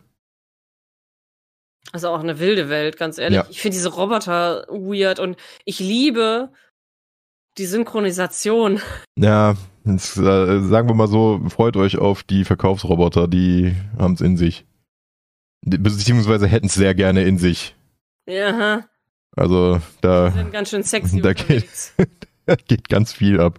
[1.92, 3.36] Also auch eine wilde Welt, ganz ehrlich.
[3.36, 3.46] Ja.
[3.48, 6.50] Ich finde diese Roboter weird und ich liebe
[7.58, 8.80] die Synchronisation.
[9.18, 9.54] Ja,
[9.84, 14.36] jetzt, äh, sagen wir mal so, freut euch auf die Verkaufsroboter, die haben es in
[14.36, 14.64] sich.
[15.62, 17.74] Beziehungsweise hätten es sehr gerne in sich.
[18.28, 18.84] Ja,
[19.36, 21.94] Also da, die sind ganz schön sexy Da unterwegs.
[22.68, 23.58] geht ganz viel ab.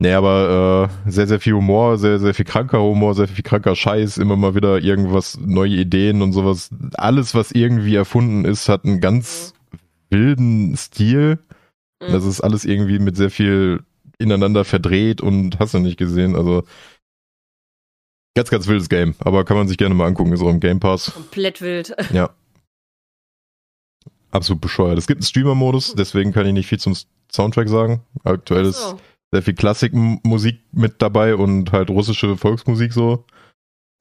[0.00, 3.76] Nee, aber äh, sehr, sehr viel Humor, sehr, sehr viel kranker Humor, sehr viel kranker
[3.76, 6.70] Scheiß, immer mal wieder irgendwas, neue Ideen und sowas.
[6.94, 9.54] Alles, was irgendwie erfunden ist, hat einen ganz
[10.10, 11.38] wilden Stil.
[12.08, 12.12] Mhm.
[12.12, 13.82] Das ist alles irgendwie mit sehr viel
[14.18, 16.36] ineinander verdreht und hast du nicht gesehen.
[16.36, 16.62] Also
[18.36, 19.14] ganz, ganz wildes Game.
[19.18, 21.12] Aber kann man sich gerne mal angucken, ist auch im Game Pass.
[21.12, 21.94] Komplett wild.
[22.12, 22.30] Ja.
[24.30, 24.98] Absolut bescheuert.
[24.98, 26.96] Es gibt einen Streamer-Modus, deswegen kann ich nicht viel zum
[27.30, 28.02] Soundtrack sagen.
[28.24, 29.00] Aktuell ist So,
[29.32, 33.24] sehr viel Klassikmusik mit dabei und halt russische Volksmusik so.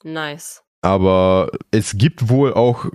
[0.04, 0.64] nice.
[0.82, 2.88] Aber es gibt wohl auch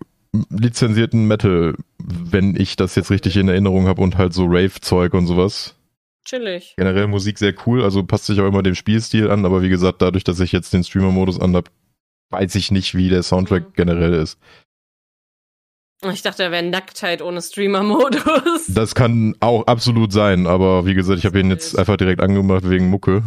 [0.51, 5.27] lizenzierten Metal, wenn ich das jetzt richtig in Erinnerung habe und halt so Rave-Zeug und
[5.27, 5.75] sowas.
[6.25, 6.75] Chillig.
[6.77, 10.03] Generell Musik sehr cool, also passt sich auch immer dem Spielstil an, aber wie gesagt,
[10.03, 11.71] dadurch, dass ich jetzt den Streamer-Modus anhab,
[12.31, 13.73] weiß ich nicht, wie der Soundtrack Mhm.
[13.75, 14.39] generell ist.
[16.13, 18.67] Ich dachte, er wäre Nacktheit ohne Streamer-Modus.
[18.69, 22.69] Das kann auch absolut sein, aber wie gesagt, ich habe ihn jetzt einfach direkt angemacht
[22.69, 23.23] wegen Mucke,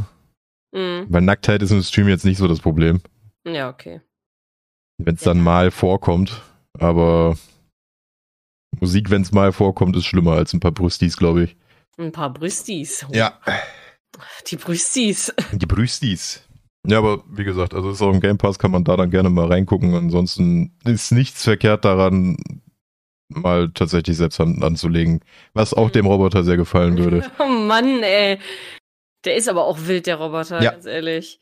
[0.74, 1.08] Mhm.
[1.10, 3.02] weil Nacktheit ist im Stream jetzt nicht so das Problem,
[3.46, 4.02] Ja, okay.
[5.00, 5.44] wenn es dann Ja.
[5.44, 6.42] mal vorkommt,
[6.80, 7.38] aber
[8.80, 11.58] Musik, wenn es mal vorkommt, ist schlimmer als ein paar Brüstis, glaube ich.
[11.98, 13.06] Ein paar Brüstis.
[13.12, 13.40] Ja,
[14.48, 15.34] Die Brüstis.
[15.52, 16.48] die Brüstis.
[16.88, 19.30] Ja, aber wie gesagt, also ist auch im Game Pass, kann man da dann gerne
[19.30, 19.94] mal reingucken.
[19.94, 22.38] Ansonsten ist nichts verkehrt daran,
[23.30, 25.20] mal tatsächlich selbst Hand anzulegen,
[25.54, 25.92] was auch Mhm.
[25.94, 27.30] dem Roboter sehr gefallen würde.
[27.40, 28.40] Oh Mann, ey.
[29.26, 30.72] Der ist aber auch wild, der Roboter, Ja.
[30.72, 31.40] ganz ehrlich.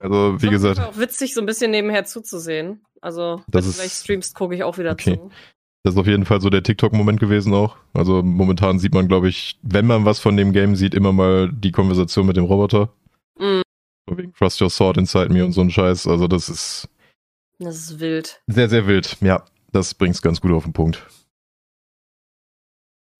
[0.00, 2.82] Also, wie jeden gesagt, auch witzig, so ein bisschen nebenher zuzusehen.
[3.00, 5.16] Also, Das wenn ist- du gleich streamst, gucke ich auch wieder Okay.
[5.16, 5.30] zu.
[5.84, 7.76] das ist auf jeden Fall so der TikTok-Moment gewesen auch.
[7.94, 11.50] Also momentan sieht man, glaube ich, wenn man was von dem Game sieht, immer mal
[11.52, 12.92] die Konversation mit dem Roboter.
[13.38, 13.62] Mhm.
[14.10, 16.06] Wegen Trust Your Sword Inside Me und so ein Scheiß.
[16.06, 16.88] Also das ist
[17.58, 18.40] Das ist wild.
[18.48, 19.16] sehr, sehr wild.
[19.20, 21.06] Ja, das bringt's ganz gut auf den Punkt.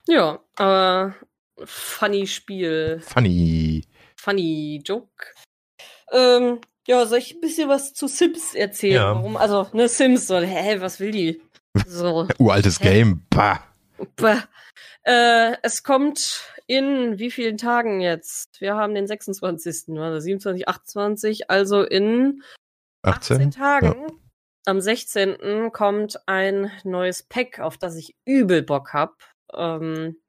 [0.06, 1.14] Ja, aber
[1.64, 3.00] funny Spiel.
[3.00, 3.84] Funny.
[4.16, 5.26] Funny Joke.
[6.12, 8.94] Ähm, ja, soll ich ein bisschen was zu Sims erzählen?
[8.94, 9.14] Ja.
[9.14, 9.36] Warum?
[9.36, 11.40] Also, ne, Sims soll, hä, was will die?
[11.86, 12.26] So.
[12.38, 12.84] Uraltes Hä?
[12.84, 13.26] Game.
[13.30, 13.60] Bah.
[14.16, 14.40] Bäh.
[15.04, 18.60] Äh, es kommt in wie vielen Tagen jetzt?
[18.60, 19.96] Wir haben den 26.
[19.98, 22.42] Also 27, 28, also in
[23.02, 23.50] 18, 18?
[23.50, 24.06] Tagen.
[24.66, 25.70] Am 16.
[25.72, 29.16] kommt ein neues Pack, auf das ich übel Bock hab.
[29.54, 30.20] Ähm,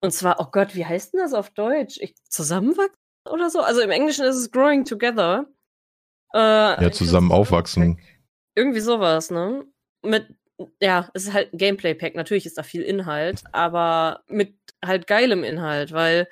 [0.00, 1.98] und zwar, oh Gott, wie heißt denn das auf Deutsch?
[2.00, 2.94] Ich, zusammenwachsen
[3.28, 3.60] oder so?
[3.60, 5.46] Also im Englischen ist es Growing Together.
[6.34, 6.38] Äh,
[6.82, 8.00] Ja, zusammen 41 Euro aufwachsen.
[8.54, 9.64] Irgendwie sowas, ne?
[10.02, 10.26] Mit,
[10.80, 12.14] ja, es ist halt ein Gameplay-Pack.
[12.14, 14.54] Natürlich ist da viel Inhalt, aber mit
[14.84, 16.28] halt geilem Inhalt, weil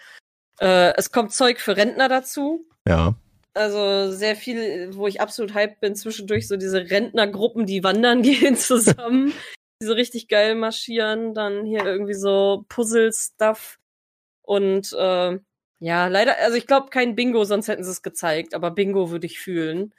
[0.61, 2.67] äh, es kommt Zeug für Rentner dazu.
[2.87, 3.15] Ja.
[3.55, 8.57] Also sehr viel, wo ich absolut hyped bin, zwischendurch so diese Rentnergruppen, die wandern gehen
[8.57, 9.33] zusammen,
[9.81, 13.79] die so richtig geil marschieren, dann hier irgendwie so Puzzle-Stuff
[14.43, 15.39] und äh,
[15.79, 19.27] ja, leider, also ich glaube kein Bingo, sonst hätten sie es gezeigt, aber Bingo würde
[19.27, 19.93] ich fühlen.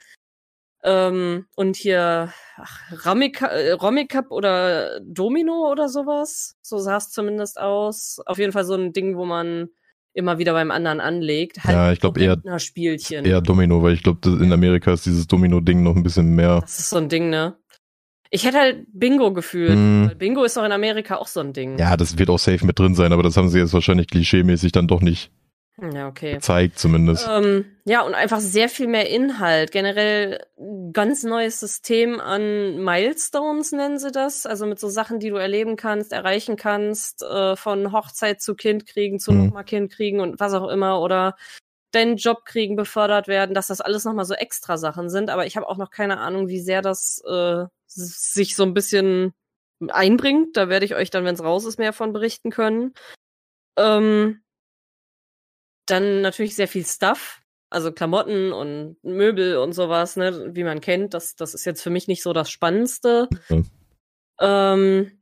[0.84, 7.58] Ähm, und hier ach, Ramika, äh, Romicup oder Domino oder sowas, so sah es zumindest
[7.58, 8.20] aus.
[8.26, 9.70] Auf jeden Fall so ein Ding, wo man
[10.14, 11.64] immer wieder beim anderen anlegt.
[11.64, 13.24] Halt Ja, ich glaub eher- Spielchen.
[13.24, 16.60] Eher Domino, weil ich glaube, in Amerika ist dieses Domino-Ding noch ein bisschen mehr.
[16.60, 17.56] Das ist so ein Ding, ne?
[18.30, 19.76] Ich hätte halt Bingo gefühlt.
[19.78, 21.78] Weil Bingo ist doch in Amerika auch so ein Ding.
[21.78, 24.70] Ja, das wird auch safe mit drin sein, aber das haben sie jetzt wahrscheinlich klischeemäßig
[24.72, 25.32] dann doch nicht
[25.80, 26.34] Ja, okay.
[26.34, 27.28] gezeigt, zumindest.
[27.30, 29.70] Ähm, ja, und einfach sehr viel mehr Inhalt.
[29.70, 30.44] Generell
[30.92, 34.44] ganz neues System an Milestones nennen sie das.
[34.44, 38.86] Also mit so Sachen, die du erleben kannst, erreichen kannst, äh, von Hochzeit zu Kind
[38.86, 39.46] kriegen, zu Mhm.
[39.46, 41.00] nochmal Kind kriegen und was auch immer.
[41.00, 41.36] Oder
[41.92, 45.30] deinen Job kriegen, befördert werden, dass das alles nochmal so extra Sachen sind.
[45.30, 49.32] Aber ich habe auch noch keine Ahnung, wie sehr das äh, sich so ein bisschen
[49.88, 50.56] einbringt.
[50.56, 52.94] Da werde ich euch dann, wenn es raus ist, mehr von berichten können.
[53.78, 54.42] Ähm,
[55.90, 61.14] dann natürlich sehr viel Stuff, also Klamotten und Möbel und sowas, ne, wie man kennt.
[61.14, 63.28] Das, das ist jetzt für mich nicht so das Spannendste.
[63.48, 63.62] Ja.
[64.40, 65.20] Ähm,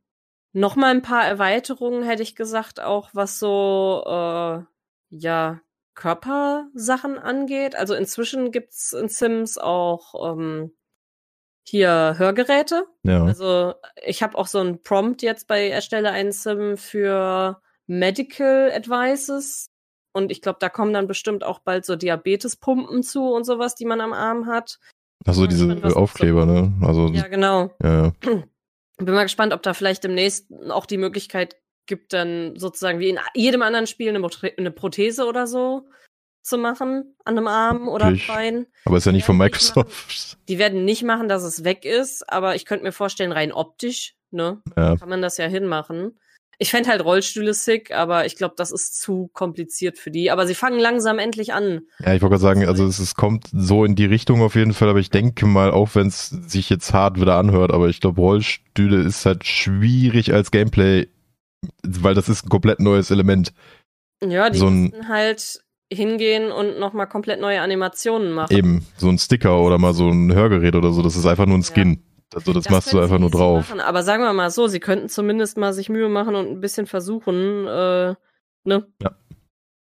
[0.53, 4.63] noch mal ein paar Erweiterungen hätte ich gesagt, auch was so äh,
[5.09, 5.61] ja
[5.93, 7.75] Körpersachen angeht.
[7.75, 10.71] Also inzwischen gibt's in Sims auch ähm,
[11.63, 12.85] hier Hörgeräte.
[13.03, 13.23] Ja.
[13.25, 13.73] Also
[14.05, 19.69] ich habe auch so einen Prompt jetzt bei Erstelle einen Sim für Medical Advices.
[20.17, 23.85] Und ich glaube, da kommen dann bestimmt auch bald so Diabetespumpen zu und sowas, die
[23.85, 24.79] man am Arm hat.
[25.27, 26.73] Achso, diese so Aufkleber, ne?
[26.81, 27.69] Also, Ja, genau.
[27.83, 28.13] ja, ja.
[28.97, 31.55] Bin mal gespannt, ob da vielleicht demnächst auch die Möglichkeit
[31.85, 35.87] gibt, dann sozusagen wie in jedem anderen Spiel eine, eine Prothese oder so
[36.41, 38.25] zu machen an einem Arm oder Wirklich?
[38.27, 38.65] Bein.
[38.85, 40.39] Aber ist ja nicht von Microsoft.
[40.47, 44.15] Die werden nicht machen, dass es weg ist, aber ich könnte mir vorstellen, rein optisch,
[44.31, 44.95] ne, Ja.
[44.95, 46.17] kann man das ja hinmachen.
[46.59, 50.31] Ich fände halt Rollstühle sick, aber ich glaube, das ist zu kompliziert für die.
[50.31, 51.81] Aber sie fangen langsam endlich an.
[51.99, 54.73] Ja, ich wollte gerade sagen, also es, es, kommt so in die Richtung auf jeden
[54.73, 58.01] Fall, aber ich denke mal, auch wenn es sich jetzt hart wieder anhört, aber ich
[58.01, 61.07] glaube, Rollstühle ist halt schwierig als Gameplay,
[61.83, 63.53] weil das ist ein komplett neues Element.
[64.23, 65.61] Ja, die so müssen halt
[65.93, 68.55] hingehen und nochmal komplett neue Animationen machen.
[68.55, 71.57] Eben, so ein Sticker oder mal so ein Hörgerät oder so, das ist einfach nur
[71.57, 72.03] ein Skin.
[72.03, 72.16] Ja.
[72.33, 73.69] Also das, das machst du einfach nur drauf.
[73.69, 76.59] Machen, aber sagen wir mal so, sie könnten zumindest mal sich Mühe machen und ein
[76.59, 78.15] bisschen versuchen, äh,
[78.63, 78.87] ne?
[79.01, 79.15] Ja.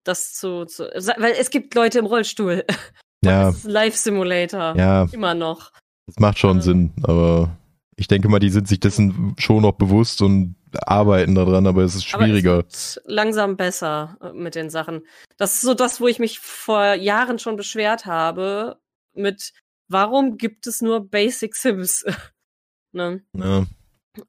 [0.04, 2.64] Das zu, zu weil es gibt Leute im Rollstuhl.
[3.22, 3.48] Ja.
[3.48, 4.74] Das ist Live Simulator.
[4.78, 5.06] Ja.
[5.12, 5.72] Immer noch.
[6.06, 6.62] Das macht schon ähm.
[6.62, 7.54] Sinn, aber
[7.96, 11.94] ich denke mal, die sind sich dessen schon noch bewusst und arbeiten daran, aber es
[11.94, 12.64] ist schwieriger.
[12.66, 15.02] Es wird langsam besser äh, mit den Sachen.
[15.36, 18.78] Das ist so das, wo ich mich vor Jahren schon beschwert habe
[19.12, 19.52] mit
[19.90, 22.04] warum gibt es nur Basic Sims?
[22.92, 23.22] ne?
[23.34, 23.66] Ja.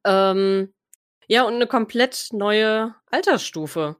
[0.04, 0.74] Ähm,
[1.28, 3.98] ja, und eine komplett neue Altersstufe,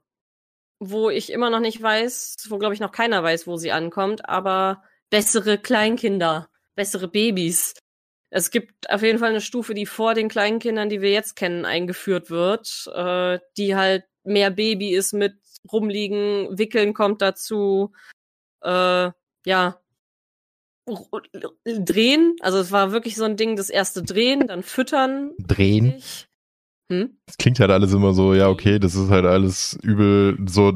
[0.78, 4.28] wo ich immer noch nicht weiß, wo glaube ich noch keiner weiß, wo sie ankommt,
[4.28, 7.74] aber bessere Kleinkinder, bessere Babys.
[8.30, 11.64] Es gibt auf jeden Fall eine Stufe, die vor den Kleinkindern, die wir jetzt kennen,
[11.64, 15.34] eingeführt wird, äh, die halt mehr Baby ist mit
[15.70, 17.92] rumliegen, wickeln kommt dazu,
[18.62, 19.10] äh,
[19.44, 19.80] ja,
[21.64, 22.36] drehen.
[22.40, 25.32] Also es war wirklich so ein Ding, das erste Drehen, dann füttern.
[25.38, 26.02] Drehen?
[26.90, 27.16] Hm?
[27.26, 30.72] Das klingt halt alles immer so, ja, okay, das ist halt alles übel, so,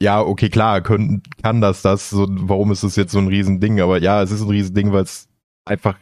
[0.00, 3.80] ja, okay, klar, können, kann das das, so, warum ist das jetzt so ein Riesending?
[3.80, 5.28] Aber ja, es ist ein Riesending, weil es
[5.64, 5.96] einfach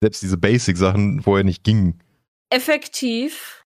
[0.00, 2.00] selbst diese Basic-Sachen vorher nicht gingen.
[2.50, 3.64] Effektiv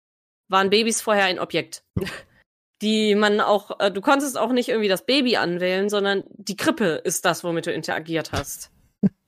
[0.49, 1.83] waren Babys vorher ein Objekt.
[2.83, 7.01] die man auch, äh, du konntest auch nicht irgendwie das Baby anwählen, sondern die Krippe
[7.03, 8.71] ist das, womit du interagiert hast.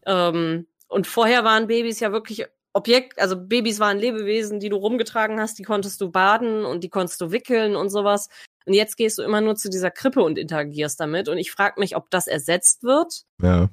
[0.06, 2.45] Ähm, und vorher waren Babys ja wirklich
[2.76, 6.89] Objekt, also Babys waren Lebewesen, die du rumgetragen hast, die konntest du baden und die
[6.89, 8.28] konntest du wickeln und sowas.
[8.66, 11.30] Und jetzt gehst du immer nur zu dieser Krippe und interagierst damit.
[11.30, 13.24] Und ich frage mich, ob das ersetzt wird.
[13.41, 13.70] Ja.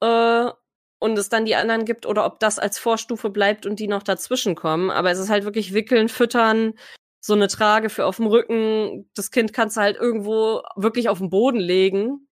[0.00, 0.52] Äh,
[1.00, 4.04] und es dann die anderen gibt oder ob das als Vorstufe bleibt und die noch
[4.04, 4.90] dazwischen kommen.
[4.90, 6.74] Aber es ist halt wirklich wickeln, füttern,
[7.20, 9.10] so eine Trage für auf dem Rücken.
[9.14, 12.28] Das Kind kannst du halt irgendwo wirklich auf den Boden legen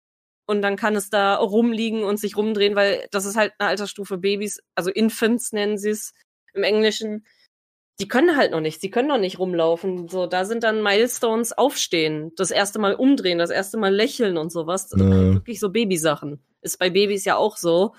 [0.45, 4.17] und dann kann es da rumliegen und sich rumdrehen, weil das ist halt eine Altersstufe
[4.17, 6.13] Babys, also Infants nennen sie es
[6.53, 7.25] im Englischen.
[7.99, 10.07] Die können halt noch nicht, sie können noch nicht rumlaufen.
[10.07, 14.51] So, da sind dann Milestones aufstehen, das erste Mal umdrehen, das erste Mal lächeln und
[14.51, 14.89] sowas.
[14.89, 16.43] Das sind halt wirklich so Babysachen.
[16.61, 17.93] Ist bei Babys ja auch so.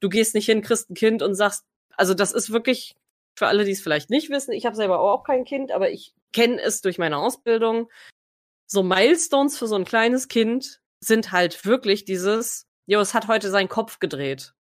[0.00, 1.64] Du gehst nicht hin, kriegst ein Kind und sagst,
[1.96, 2.94] also das ist wirklich
[3.36, 6.14] für alle, die es vielleicht nicht wissen, ich habe selber auch kein Kind, aber ich
[6.32, 7.88] kenne es durch meine Ausbildung.
[8.66, 13.50] So Milestones für so ein kleines Kind sind halt wirklich dieses, jo, es hat heute
[13.50, 14.54] seinen Kopf gedreht.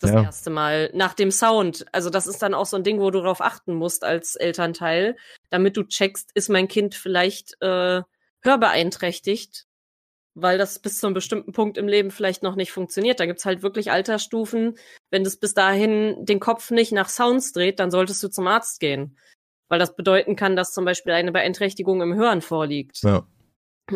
[0.00, 0.22] Das ja.
[0.22, 1.86] erste Mal nach dem Sound.
[1.92, 5.16] Also das ist dann auch so ein Ding, wo du darauf achten musst als Elternteil,
[5.50, 8.02] damit du checkst, ist mein Kind vielleicht äh,
[8.42, 9.66] hörbeeinträchtigt,
[10.34, 13.18] weil das bis zu einem bestimmten Punkt im Leben vielleicht noch nicht funktioniert.
[13.18, 14.78] Da gibt's halt wirklich Altersstufen.
[15.10, 18.78] Wenn das bis dahin den Kopf nicht nach Sounds dreht, dann solltest du zum Arzt
[18.78, 19.18] gehen.
[19.68, 23.02] Weil das bedeuten kann, dass zum Beispiel eine Beeinträchtigung im Hören vorliegt.
[23.02, 23.26] Ja.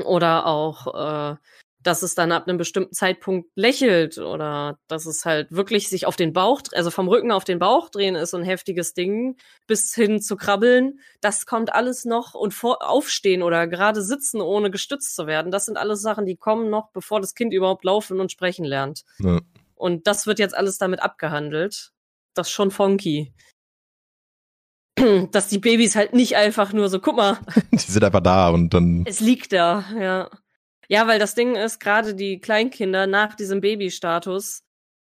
[0.05, 1.37] Oder auch äh,
[1.83, 6.17] dass es dann ab einem bestimmten Zeitpunkt lächelt oder dass es halt wirklich sich auf
[6.17, 9.95] den Bauch, also vom Rücken auf den Bauch drehen ist so ein heftiges Ding, bis
[9.95, 11.01] hin zu krabbeln.
[11.21, 15.51] Das kommt alles noch und vor, aufstehen oder gerade sitzen, ohne gestützt zu werden.
[15.51, 19.03] Das sind alles Sachen, die kommen noch, bevor das Kind überhaupt laufen und sprechen lernt.
[19.19, 19.41] Ja.
[19.75, 21.93] Und das wird jetzt alles damit abgehandelt.
[22.35, 23.33] Das ist schon funky.
[25.33, 27.39] Dass die Babys halt nicht einfach nur so, guck mal.
[27.73, 29.05] Die sind einfach da und dann.
[29.07, 30.31] Es liegt da, ja.
[30.89, 34.63] Ja, weil das Ding ist, gerade die Kleinkinder nach diesem Babystatus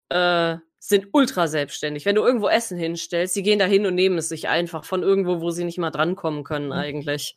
[0.10, 2.06] äh, sind ultra selbstständig.
[2.06, 5.04] Wenn du irgendwo Essen hinstellst, sie gehen da hin und nehmen es sich einfach von
[5.04, 6.74] irgendwo, wo sie nicht mal drankommen können mhm.
[6.74, 7.36] eigentlich.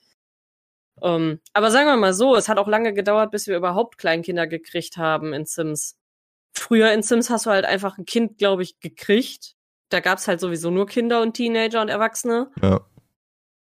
[0.97, 3.99] Um, ähm, aber sagen wir mal so, es hat auch lange gedauert, bis wir überhaupt
[3.99, 5.97] Kleinkinder gekriegt haben in Sims.
[6.53, 9.57] Früher in Sims hast du halt einfach ein Kind, glaube ich, gekriegt.
[9.89, 12.51] Da gab's halt sowieso nur Kinder und Teenager und Erwachsene.
[12.63, 12.87] Ja.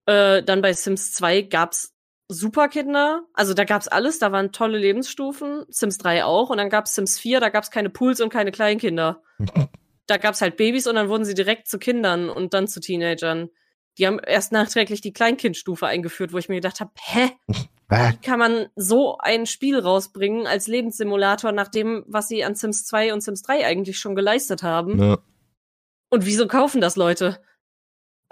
[0.06, 1.91] Äh, dann bei Sims 2 gab's
[2.32, 6.94] Superkinder, also da gab's alles, da waren tolle Lebensstufen, Sims 3 auch, und dann gab's
[6.94, 9.22] Sims 4, da gab's keine Pools und keine Kleinkinder.
[10.06, 13.50] da gab's halt Babys und dann wurden sie direkt zu Kindern und dann zu Teenagern.
[13.98, 17.30] Die haben erst nachträglich die Kleinkindstufe eingeführt, wo ich mir gedacht habe, hä?
[17.88, 22.86] Wie kann man so ein Spiel rausbringen als Lebenssimulator nach dem, was sie an Sims
[22.86, 24.98] 2 und Sims 3 eigentlich schon geleistet haben?
[24.98, 25.18] Ja.
[26.08, 27.40] Und wieso kaufen das Leute?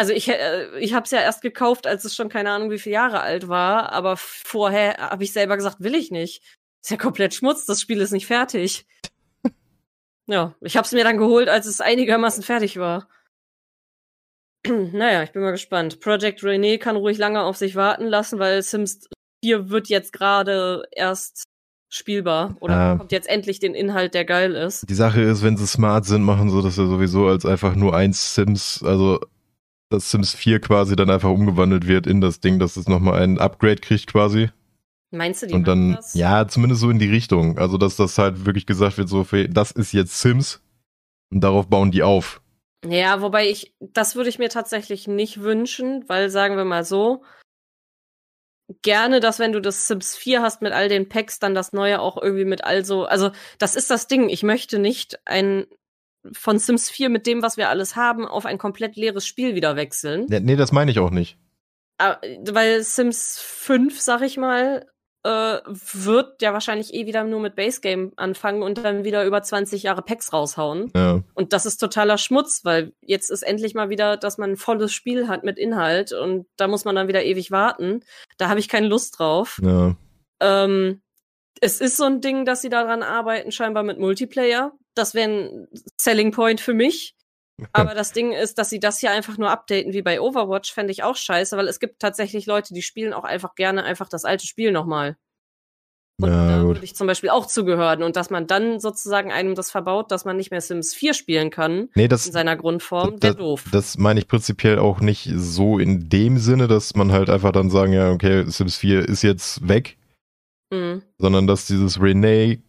[0.01, 2.79] Also ich, äh, ich habe es ja erst gekauft, als es schon keine Ahnung wie
[2.79, 6.43] viele Jahre alt war, aber vorher habe ich selber gesagt, will ich nicht.
[6.83, 8.87] Ist ja komplett Schmutz, das Spiel ist nicht fertig.
[10.27, 13.11] ja, ich habe es mir dann geholt, als es einigermaßen fertig war.
[14.67, 16.01] naja, ich bin mal gespannt.
[16.01, 19.07] Project Renee kann ruhig lange auf sich warten lassen, weil Sims
[19.45, 21.45] 4 wird jetzt gerade erst
[21.91, 22.97] spielbar oder Ja.
[22.97, 24.89] kommt jetzt endlich den Inhalt, der geil ist.
[24.89, 27.95] Die Sache ist, wenn sie smart sind, machen sie das ja sowieso als einfach nur
[27.95, 29.21] eins Sims, also
[29.91, 33.39] dass Sims 4 quasi dann einfach umgewandelt wird in das Ding, dass es nochmal ein
[33.39, 34.51] Upgrade kriegt quasi.
[35.11, 36.15] Meinst du, die Und dann, das?
[36.15, 37.59] ja, zumindest so in die Richtung.
[37.59, 40.63] Also, dass das halt wirklich gesagt wird, so, für- das ist jetzt Sims
[41.33, 42.41] und darauf bauen die auf.
[42.89, 47.23] Ja, wobei ich, das würde ich mir tatsächlich nicht wünschen, weil sagen wir mal so,
[48.83, 52.01] gerne, dass wenn du das Sims 4 hast mit all den Packs, dann das neue
[52.01, 55.67] auch irgendwie mit all so, also das ist das Ding, ich möchte nicht ein
[56.33, 59.77] von Sims 4 mit dem, was wir alles haben, auf ein komplett leeres Spiel wieder
[59.77, 60.27] wechseln.
[60.31, 61.39] Ja, nee, das meine ich auch nicht.
[61.99, 62.17] Ah,
[62.47, 64.87] Weil Sims 5, sag ich mal,
[65.23, 69.43] äh, wird ja wahrscheinlich eh wieder nur mit Base Game anfangen und dann wieder über
[69.43, 70.91] 20 Jahre Packs raushauen.
[70.97, 74.57] Ja, Und das ist totaler Schmutz, weil jetzt ist endlich mal wieder, dass man ein
[74.57, 78.01] volles Spiel hat mit Inhalt und da muss man dann wieder ewig warten.
[78.39, 79.61] Da habe ich keine Lust drauf.
[79.63, 79.95] ja.
[80.43, 81.03] Ähm,
[81.61, 84.73] es ist so ein Ding, dass sie daran arbeiten, scheinbar mit Multiplayer.
[84.95, 85.69] Das wäre ein
[86.01, 87.15] Selling Point für mich.
[87.73, 90.93] Aber das Ding ist, dass sie das hier einfach nur updaten wie bei Overwatch, fände
[90.93, 94.25] ich auch scheiße, weil es gibt tatsächlich Leute, die spielen auch einfach gerne einfach das
[94.25, 95.17] alte Spiel nochmal.
[96.23, 96.77] Und Ja, da gut.
[96.77, 98.03] würde ich zum Beispiel auch zugehören.
[98.03, 101.51] Und dass man dann sozusagen einem das verbaut, dass man nicht mehr Sims 4 spielen
[101.51, 103.65] kann Nee, in das, seiner Grundform, der doof.
[103.73, 107.71] das meine ich prinzipiell auch nicht so in dem Sinne, dass man halt einfach dann
[107.71, 109.99] sagen, ja, okay, Sims 4 ist jetzt weg,
[110.73, 111.03] Mhm.
[111.19, 112.63] sondern dass dieses Renee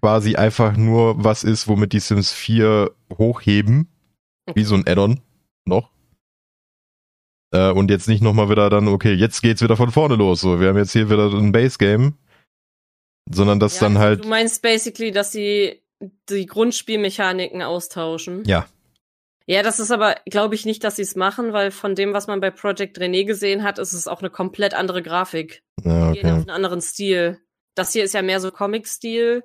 [0.00, 3.88] quasi einfach nur was ist, womit die Sims 4 hochheben,
[4.54, 5.20] wie so ein Add-on
[5.64, 5.90] noch.
[7.52, 10.40] Äh, und jetzt nicht nochmal wieder dann, okay, jetzt geht's wieder von vorne los.
[10.40, 12.14] So, wir haben jetzt hier wieder ein Base-Game.
[13.30, 14.24] Sondern dass Ja, dann also halt.
[14.24, 15.80] Du meinst basically, dass sie
[16.28, 18.44] die Grundspielmechaniken austauschen.
[18.44, 18.66] Ja.
[19.46, 22.26] Ja, das ist aber, glaube ich, nicht, dass sie es machen, weil von dem, was
[22.26, 25.62] man bei Project René gesehen hat, ist es auch eine komplett andere Grafik.
[25.82, 26.40] Ja, Die gehen auf okay.
[26.40, 27.40] einen anderen Stil.
[27.74, 29.42] Das hier ist ja mehr so Comic-Stil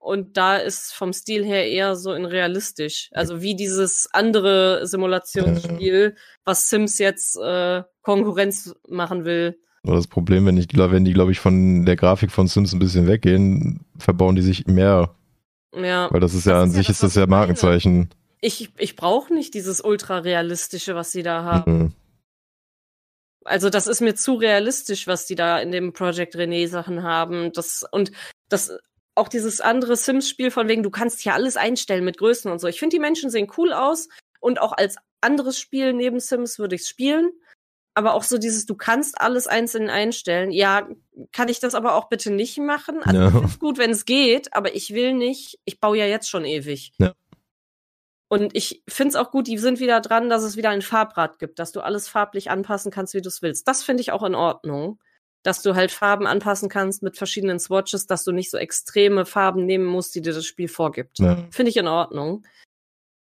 [0.00, 3.10] und da ist vom Stil her eher so in realistisch.
[3.12, 9.58] Also wie dieses andere Simulationsspiel, was Sims jetzt äh, Konkurrenz machen will.
[9.82, 13.06] Das Problem, wenn, ich, wenn die, glaube ich, von der Grafik von Sims ein bisschen
[13.06, 15.14] weggehen, verbauen die sich mehr.
[15.74, 16.08] Ja.
[16.10, 17.40] Weil das ist ja Das an ist ja sich das, ist das ja ich meine.
[17.40, 18.10] Markenzeichen.
[18.40, 21.78] Ich, ich brauche nicht dieses ultra-realistische, was sie da haben.
[21.78, 21.92] Mhm.
[23.44, 27.52] Also das ist mir zu realistisch, was die da in dem Project René Sachen haben.
[27.52, 28.12] Das und
[28.48, 28.72] das
[29.20, 32.66] auch dieses andere Sims-Spiel von wegen, du kannst hier alles einstellen mit Größen und so.
[32.66, 34.08] Ich finde, die Menschen sehen cool aus
[34.40, 37.30] und auch als anderes Spiel neben Sims würde ich spielen.
[37.94, 40.52] Aber auch so dieses, du kannst alles einzeln einstellen.
[40.52, 40.88] Ja,
[41.32, 43.02] kann ich das aber auch bitte nicht machen?
[43.02, 46.30] Also ich find's gut, wenn es geht, aber ich will nicht, ich baue ja jetzt
[46.30, 46.92] schon ewig.
[46.98, 47.12] Ja.
[48.28, 51.58] Und ich find's auch gut, die sind wieder dran, dass es wieder ein Farbrad gibt,
[51.58, 53.66] dass du alles farblich anpassen kannst, wie du es willst.
[53.66, 55.00] Das finde ich auch in Ordnung.
[55.42, 59.64] Dass du halt Farben anpassen kannst mit verschiedenen Swatches, dass du nicht so extreme Farben
[59.64, 61.18] nehmen musst, die dir das Spiel vorgibt.
[61.18, 61.46] Ja.
[61.50, 62.44] Finde ich in Ordnung.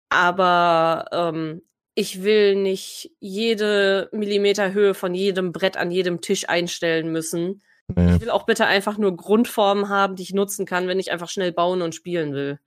[0.09, 1.61] Aber ähm,
[1.93, 7.61] ich will nicht jede Millimeter Höhe von jedem Brett an jedem Tisch einstellen müssen.
[7.93, 8.16] Nee.
[8.16, 11.30] Ich will auch bitte einfach nur Grundformen haben, die ich nutzen kann, wenn ich einfach
[11.30, 12.59] schnell bauen und spielen will.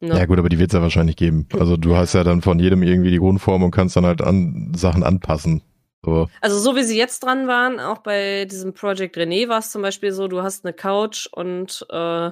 [0.00, 0.18] Ne?
[0.18, 1.46] Ja gut, aber die wird's ja wahrscheinlich geben.
[1.52, 4.72] Also du hast ja dann von jedem irgendwie die Grundform und kannst dann halt an
[4.74, 5.62] Sachen anpassen.
[6.04, 6.28] So.
[6.40, 9.82] Also so wie sie jetzt dran waren, auch bei diesem Project René war es zum
[9.82, 12.30] Beispiel so, du hast eine Couch und äh,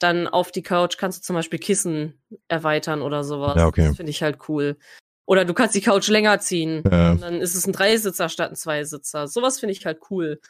[0.00, 3.56] dann auf die Couch kannst du zum Beispiel Kissen erweitern oder sowas.
[3.56, 3.86] Ja, okay.
[3.88, 4.76] Das finde ich halt cool.
[5.26, 6.82] Oder du kannst die Couch länger ziehen.
[6.90, 7.10] Ja.
[7.10, 9.28] Und dann ist es ein Dreisitzer statt ein Zweisitzer.
[9.28, 10.40] Sowas finde ich halt cool.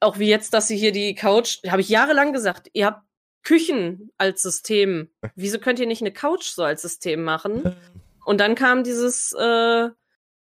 [0.00, 3.02] Auch wie jetzt, dass sie hier die Couch, habe ich jahrelang gesagt, ihr habt
[3.42, 5.10] Küchen als System.
[5.34, 7.76] Wieso könnt ihr nicht eine Couch so als System machen?
[8.24, 9.88] Und dann kam dieses äh,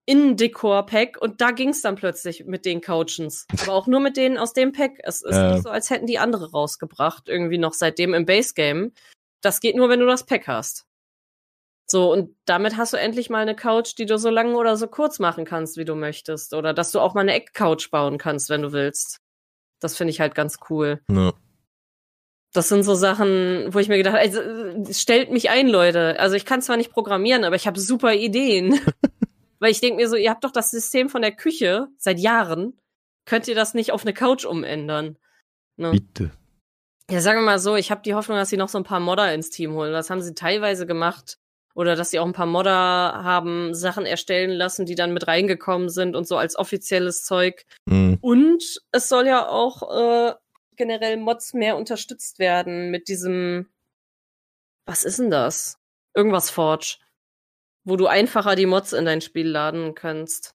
[0.07, 3.47] Innendekor-Pack und da ging's dann plötzlich mit den Couchens.
[3.63, 4.93] Aber auch nur mit denen aus dem Pack.
[5.03, 5.53] Es ist Ja.
[5.53, 8.93] nicht so, als hätten die andere rausgebracht, irgendwie noch seitdem im Base-Game.
[9.43, 10.87] Das geht nur, wenn du das Pack hast.
[11.89, 14.89] So, und damit hast du endlich mal eine Couch, die du so lang oder so
[14.89, 16.53] kurz machen kannst, wie du möchtest.
[16.55, 19.21] Oder dass du auch mal eine Eckcouch bauen kannst, wenn du willst.
[19.81, 21.01] Das finde ich halt ganz cool.
[21.11, 21.33] Ja.
[22.53, 26.19] Das sind so Sachen, wo ich mir gedacht habe, also, äh, stellt mich ein, Leute.
[26.19, 28.81] Also ich kann zwar nicht programmieren, aber ich habe super Ideen.
[29.59, 32.79] Weil ich denke mir so, ihr habt doch das System von der Küche seit Jahren.
[33.25, 35.19] Könnt ihr das nicht auf eine Couch umändern?
[35.77, 35.93] Ne?
[35.93, 36.31] Bitte.
[37.11, 39.01] Ja, sagen wir mal so, ich habe die Hoffnung, dass sie noch so ein paar
[39.01, 39.93] Modder ins Team holen.
[39.93, 41.39] Das haben sie teilweise gemacht.
[41.75, 45.91] Oder dass sie auch ein paar Modder haben Sachen erstellen lassen, die dann mit reingekommen
[45.91, 47.67] sind und so als offizielles Zeug.
[47.85, 48.17] Mhm.
[48.23, 50.35] Und es soll ja auch äh,
[50.77, 53.69] generell Mods mehr unterstützt werden mit diesem,
[54.87, 55.79] was ist denn das?
[56.15, 56.97] Irgendwas Forge.
[57.87, 60.55] Wo du einfacher die Mods in dein Spiel laden kannst.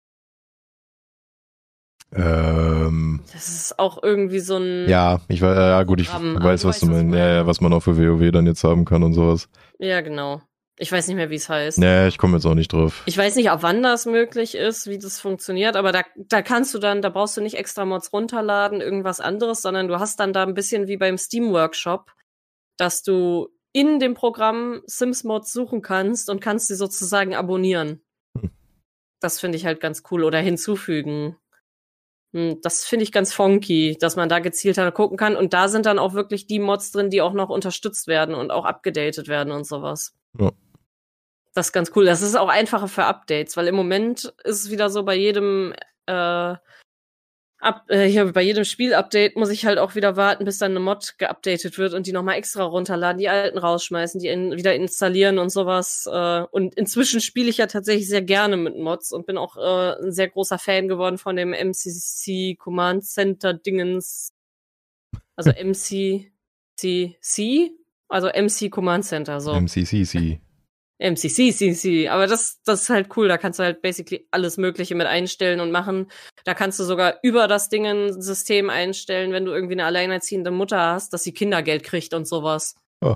[2.14, 4.88] Ähm, Das ist auch irgendwie so ein.
[4.90, 7.16] ja, ich weiß, ja gut, ich Programm, weiß, du was du meinst.
[7.16, 9.48] Ja, ja, was man auch für WoW dann jetzt haben kann und sowas.
[9.80, 10.42] Ja, genau.
[10.78, 11.78] Ich weiß nicht mehr, wie es heißt.
[11.78, 13.04] Nee, ich komme jetzt auch nicht drauf.
[13.06, 16.74] Ich weiß nicht, ab wann das möglich ist, wie das funktioniert, aber da, da kannst
[16.74, 20.34] du dann, da brauchst du nicht extra Mods runterladen, irgendwas anderes, sondern du hast dann
[20.34, 22.12] da ein bisschen wie beim Steam Workshop,
[22.78, 28.02] dass du in dem Programm Sims Mods suchen kannst und kannst sie sozusagen abonnieren.
[28.38, 28.52] Hm.
[29.20, 31.38] Das finde ich halt ganz cool oder hinzufügen.
[32.34, 35.36] Hm, Das finde ich ganz funky, dass man da gezielter gucken kann.
[35.36, 38.52] Und da sind dann auch wirklich die Mods drin, die auch noch unterstützt werden und
[38.52, 40.16] auch abgedatet werden und sowas.
[40.40, 40.52] Ja.
[41.54, 42.06] Das ist ganz cool.
[42.06, 45.74] Das ist auch einfacher für Updates, weil im Moment ist es wieder so bei jedem
[46.06, 46.56] äh,
[47.62, 50.80] ab, äh, hier, bei jedem Spiel-Update muss ich halt auch wieder warten, bis dann eine
[50.80, 55.40] Mod geupdatet wird und die nochmal extra runterladen, die alten rausschmeißen, die in, wieder installieren
[55.40, 56.08] und sowas.
[56.12, 60.04] Äh, und inzwischen spiele ich ja tatsächlich sehr gerne mit Mods und bin auch äh,
[60.04, 64.34] ein sehr großer Fan geworden von dem MCC Command Center Dingens.
[65.36, 66.30] Also MCCC,
[68.10, 69.54] also MC Command Center, so.
[69.54, 70.40] MCCC.
[71.02, 75.08] MCCCC, aber das, das ist halt cool, da kannst du halt basically alles Mögliche mit
[75.08, 76.12] einstellen und machen.
[76.46, 80.52] Da kannst du sogar über das Ding ein System einstellen, wenn du irgendwie eine alleinerziehende
[80.52, 82.76] Mutter hast, dass sie Kindergeld kriegt und sowas.
[83.04, 83.16] Oh.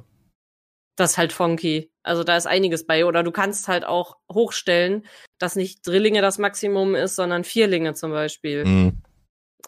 [0.96, 1.92] Das ist halt funky.
[2.04, 3.06] Also da ist einiges bei.
[3.06, 5.06] Oder du kannst halt auch hochstellen,
[5.40, 8.66] dass nicht Drillinge das Maximum ist, sondern Vierlinge zum Beispiel.
[8.66, 9.02] Mhm.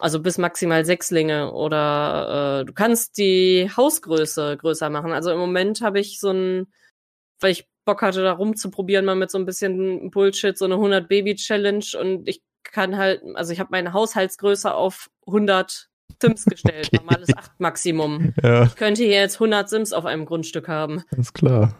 [0.00, 1.52] Also bis maximal Sechslinge.
[1.52, 5.12] Oder äh, du kannst die Hausgröße größer machen.
[5.12, 6.72] Also im Moment habe ich so ein,
[7.40, 11.08] weil ich Bock hatte, da rumzuprobieren, mal mit so ein bisschen Bullshit, so eine 100
[11.08, 15.88] Baby Challenge und ich kann halt, also ich habe meine Haushaltsgröße auf 100
[16.20, 16.98] Sims gestellt, Okay.
[17.02, 18.34] normales 8 Maximum.
[18.42, 21.02] Ja, Ich könnte hier jetzt 100 Sims auf einem Grundstück haben.
[21.16, 21.74] ist klar.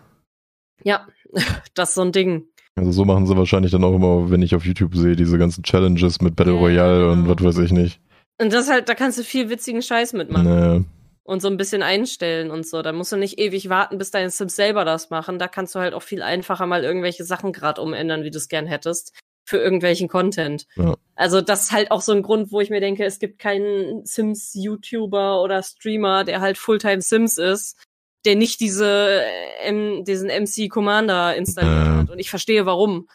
[0.82, 1.06] Ja,
[1.74, 2.46] das ist so ein Ding.
[2.76, 5.62] Also so machen sie wahrscheinlich dann auch immer, wenn ich auf YouTube sehe, diese ganzen
[5.62, 7.36] Challenges mit Battle Ja, Royale und genau.
[7.36, 8.00] was weiß ich nicht.
[8.40, 10.46] Und das halt, da kannst du viel witzigen Scheiß mitmachen.
[10.78, 10.84] Nee.
[11.28, 12.80] Und so ein bisschen einstellen und so.
[12.80, 15.38] Da musst du nicht ewig warten, bis deine Sims selber das machen.
[15.38, 18.48] Da kannst du halt auch viel einfacher mal irgendwelche Sachen gerade umändern, wie du es
[18.48, 19.12] gern hättest,
[19.44, 20.66] für irgendwelchen Content.
[20.76, 20.94] Ja.
[21.16, 24.06] Also das ist halt auch so ein Grund, wo ich mir denke, es gibt keinen
[24.06, 27.76] Sims-YouTuber oder Streamer, der halt Fulltime Sims ist,
[28.24, 28.86] der nicht diese
[29.22, 31.96] äh, M diesen MC Commander installiert Ja.
[31.98, 32.10] hat.
[32.10, 33.06] Und ich verstehe warum.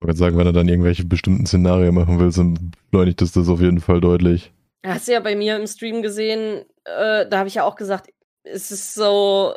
[0.00, 3.48] Ich würde sagen, wenn du dann irgendwelche bestimmten Szenarien machen willst, dann beschleunigt das das
[3.48, 4.52] auf jeden Fall deutlich.
[4.84, 8.10] Hast du ja bei mir im Stream gesehen, äh, da habe ich ja auch gesagt,
[8.42, 9.54] es ist so,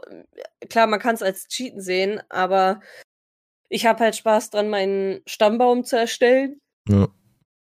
[0.69, 2.79] klar, man kann es als Cheaten sehen, aber
[3.69, 6.61] ich habe halt Spaß dran, meinen Stammbaum zu erstellen.
[6.87, 7.07] Ja.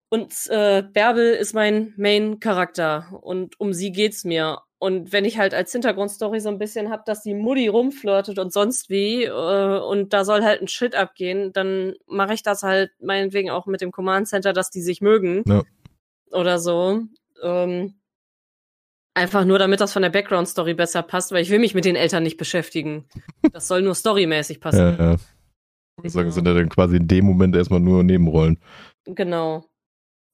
[0.09, 4.59] Und äh, Bärbel ist mein Main-Charakter und um sie geht's mir.
[4.78, 8.53] Und wenn ich halt als Hintergrundstory so ein bisschen hab, dass die Mutti rumflirtet und
[8.53, 12.91] sonst wie äh, und da soll halt ein Shit abgehen, dann mache ich das halt
[12.99, 15.63] meinetwegen auch mit dem Command Center, dass die sich mögen Ja.
[16.30, 17.01] oder so.
[17.41, 17.95] Ähm,
[19.16, 21.95] einfach nur, damit das von der Background-Story besser passt, weil ich will mich mit den
[21.95, 23.05] Eltern nicht beschäftigen.
[23.53, 24.97] Das soll nur storymäßig Ja, passen.
[24.99, 25.13] ja.
[25.97, 28.59] Ich würde sagen, sind ja dann quasi in dem Moment erstmal nur Nebenrollen.
[29.05, 29.66] Genau.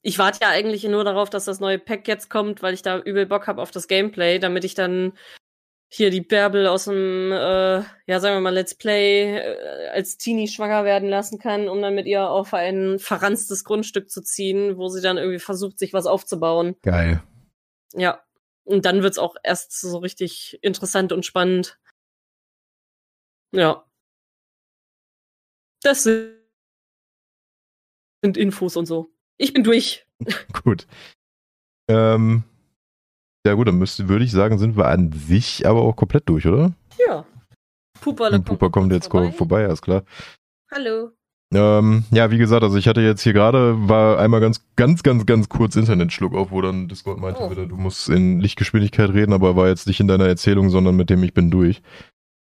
[0.03, 2.97] Ich warte ja eigentlich nur darauf, dass das neue Pack jetzt kommt, weil ich da
[2.99, 5.13] übel Bock habe auf das Gameplay, damit ich dann
[5.93, 10.47] hier die Bärbel aus dem, äh, ja, sagen wir mal, Let's Play äh, als Teenie
[10.47, 14.87] schwanger werden lassen kann, um dann mit ihr auf ein verranstes Grundstück zu ziehen, wo
[14.87, 16.75] sie dann irgendwie versucht, sich was aufzubauen.
[16.81, 17.21] Geil.
[17.93, 18.23] Ja.
[18.63, 21.79] Und dann wird's auch erst so richtig interessant und spannend.
[23.53, 23.85] Ja.
[25.81, 26.37] Das sind
[28.37, 29.11] Infos und so.
[29.37, 30.05] Ich bin durch.
[30.63, 30.87] Gut.
[31.89, 32.43] Ähm,
[33.45, 36.45] ja gut, dann müsste, würde ich sagen, sind wir an sich aber auch komplett durch,
[36.45, 36.73] oder?
[37.07, 37.25] Ja.
[38.05, 40.03] Und Pupa kommt jetzt vorbei, vorbei ist klar.
[40.71, 41.11] Hallo.
[41.53, 45.25] Ähm, ja, wie gesagt, also ich hatte jetzt hier gerade, war einmal ganz, ganz, ganz,
[45.25, 47.51] ganz kurz Internetschluck auf, wo dann Discord meinte Oh.
[47.51, 51.09] wieder, du musst in Lichtgeschwindigkeit reden, aber war jetzt nicht in deiner Erzählung, sondern mit
[51.09, 51.81] dem ich bin durch.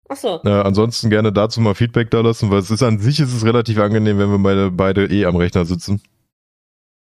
[0.09, 0.41] Ach so.
[0.45, 3.45] Äh, ansonsten gerne dazu mal Feedback da lassen, weil es ist an sich ist es
[3.45, 6.01] relativ angenehm, wenn wir beide, beide eh am Rechner sitzen,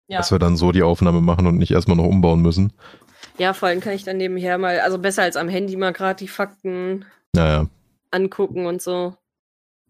[0.08, 0.18] Ja.
[0.18, 2.72] dass wir dann so die Aufnahme machen und nicht erstmal noch umbauen müssen.
[3.38, 6.18] ja, vor allem kann ich dann nebenher mal, also besser als am Handy mal gerade
[6.18, 7.66] die Fakten Naja,
[8.10, 9.14] angucken und so.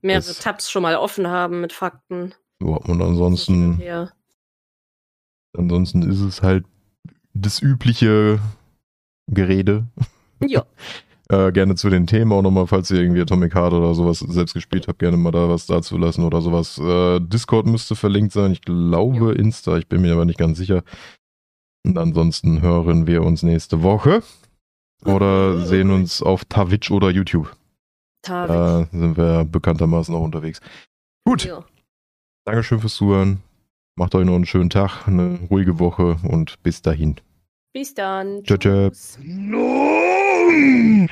[0.03, 2.35] Mehrere Das- Tabs schon mal offen haben mit Fakten.
[2.61, 3.81] und ansonsten,
[5.57, 6.65] ansonsten ist es halt
[7.35, 8.39] das übliche
[9.29, 9.87] Gerede.
[10.47, 10.67] Ja.
[11.31, 14.53] Äh, gerne zu den Themen auch nochmal, falls ihr irgendwie Atomic Heart oder sowas selbst
[14.53, 16.77] gespielt habt, gerne mal da was dazu lassen oder sowas.
[16.79, 20.85] Äh, Discord müsste verlinkt sein, ich glaube Insta, ich bin mir aber nicht ganz sicher.
[21.87, 24.23] Und ansonsten hören wir uns nächste Woche
[25.07, 27.57] oder sehen uns auf Twitch oder YouTube.
[28.27, 28.51] Tavik.
[28.51, 30.61] Da sind wir bekanntermaßen auch unterwegs.
[31.25, 31.65] Gut, Ja.
[32.45, 33.43] Dankeschön fürs Zuhören.
[33.97, 37.17] Macht euch noch einen schönen Tag, eine ruhige Woche und bis dahin.
[37.73, 38.45] Bis dann.
[38.45, 38.91] Ciao, ciao.
[39.25, 41.07] No!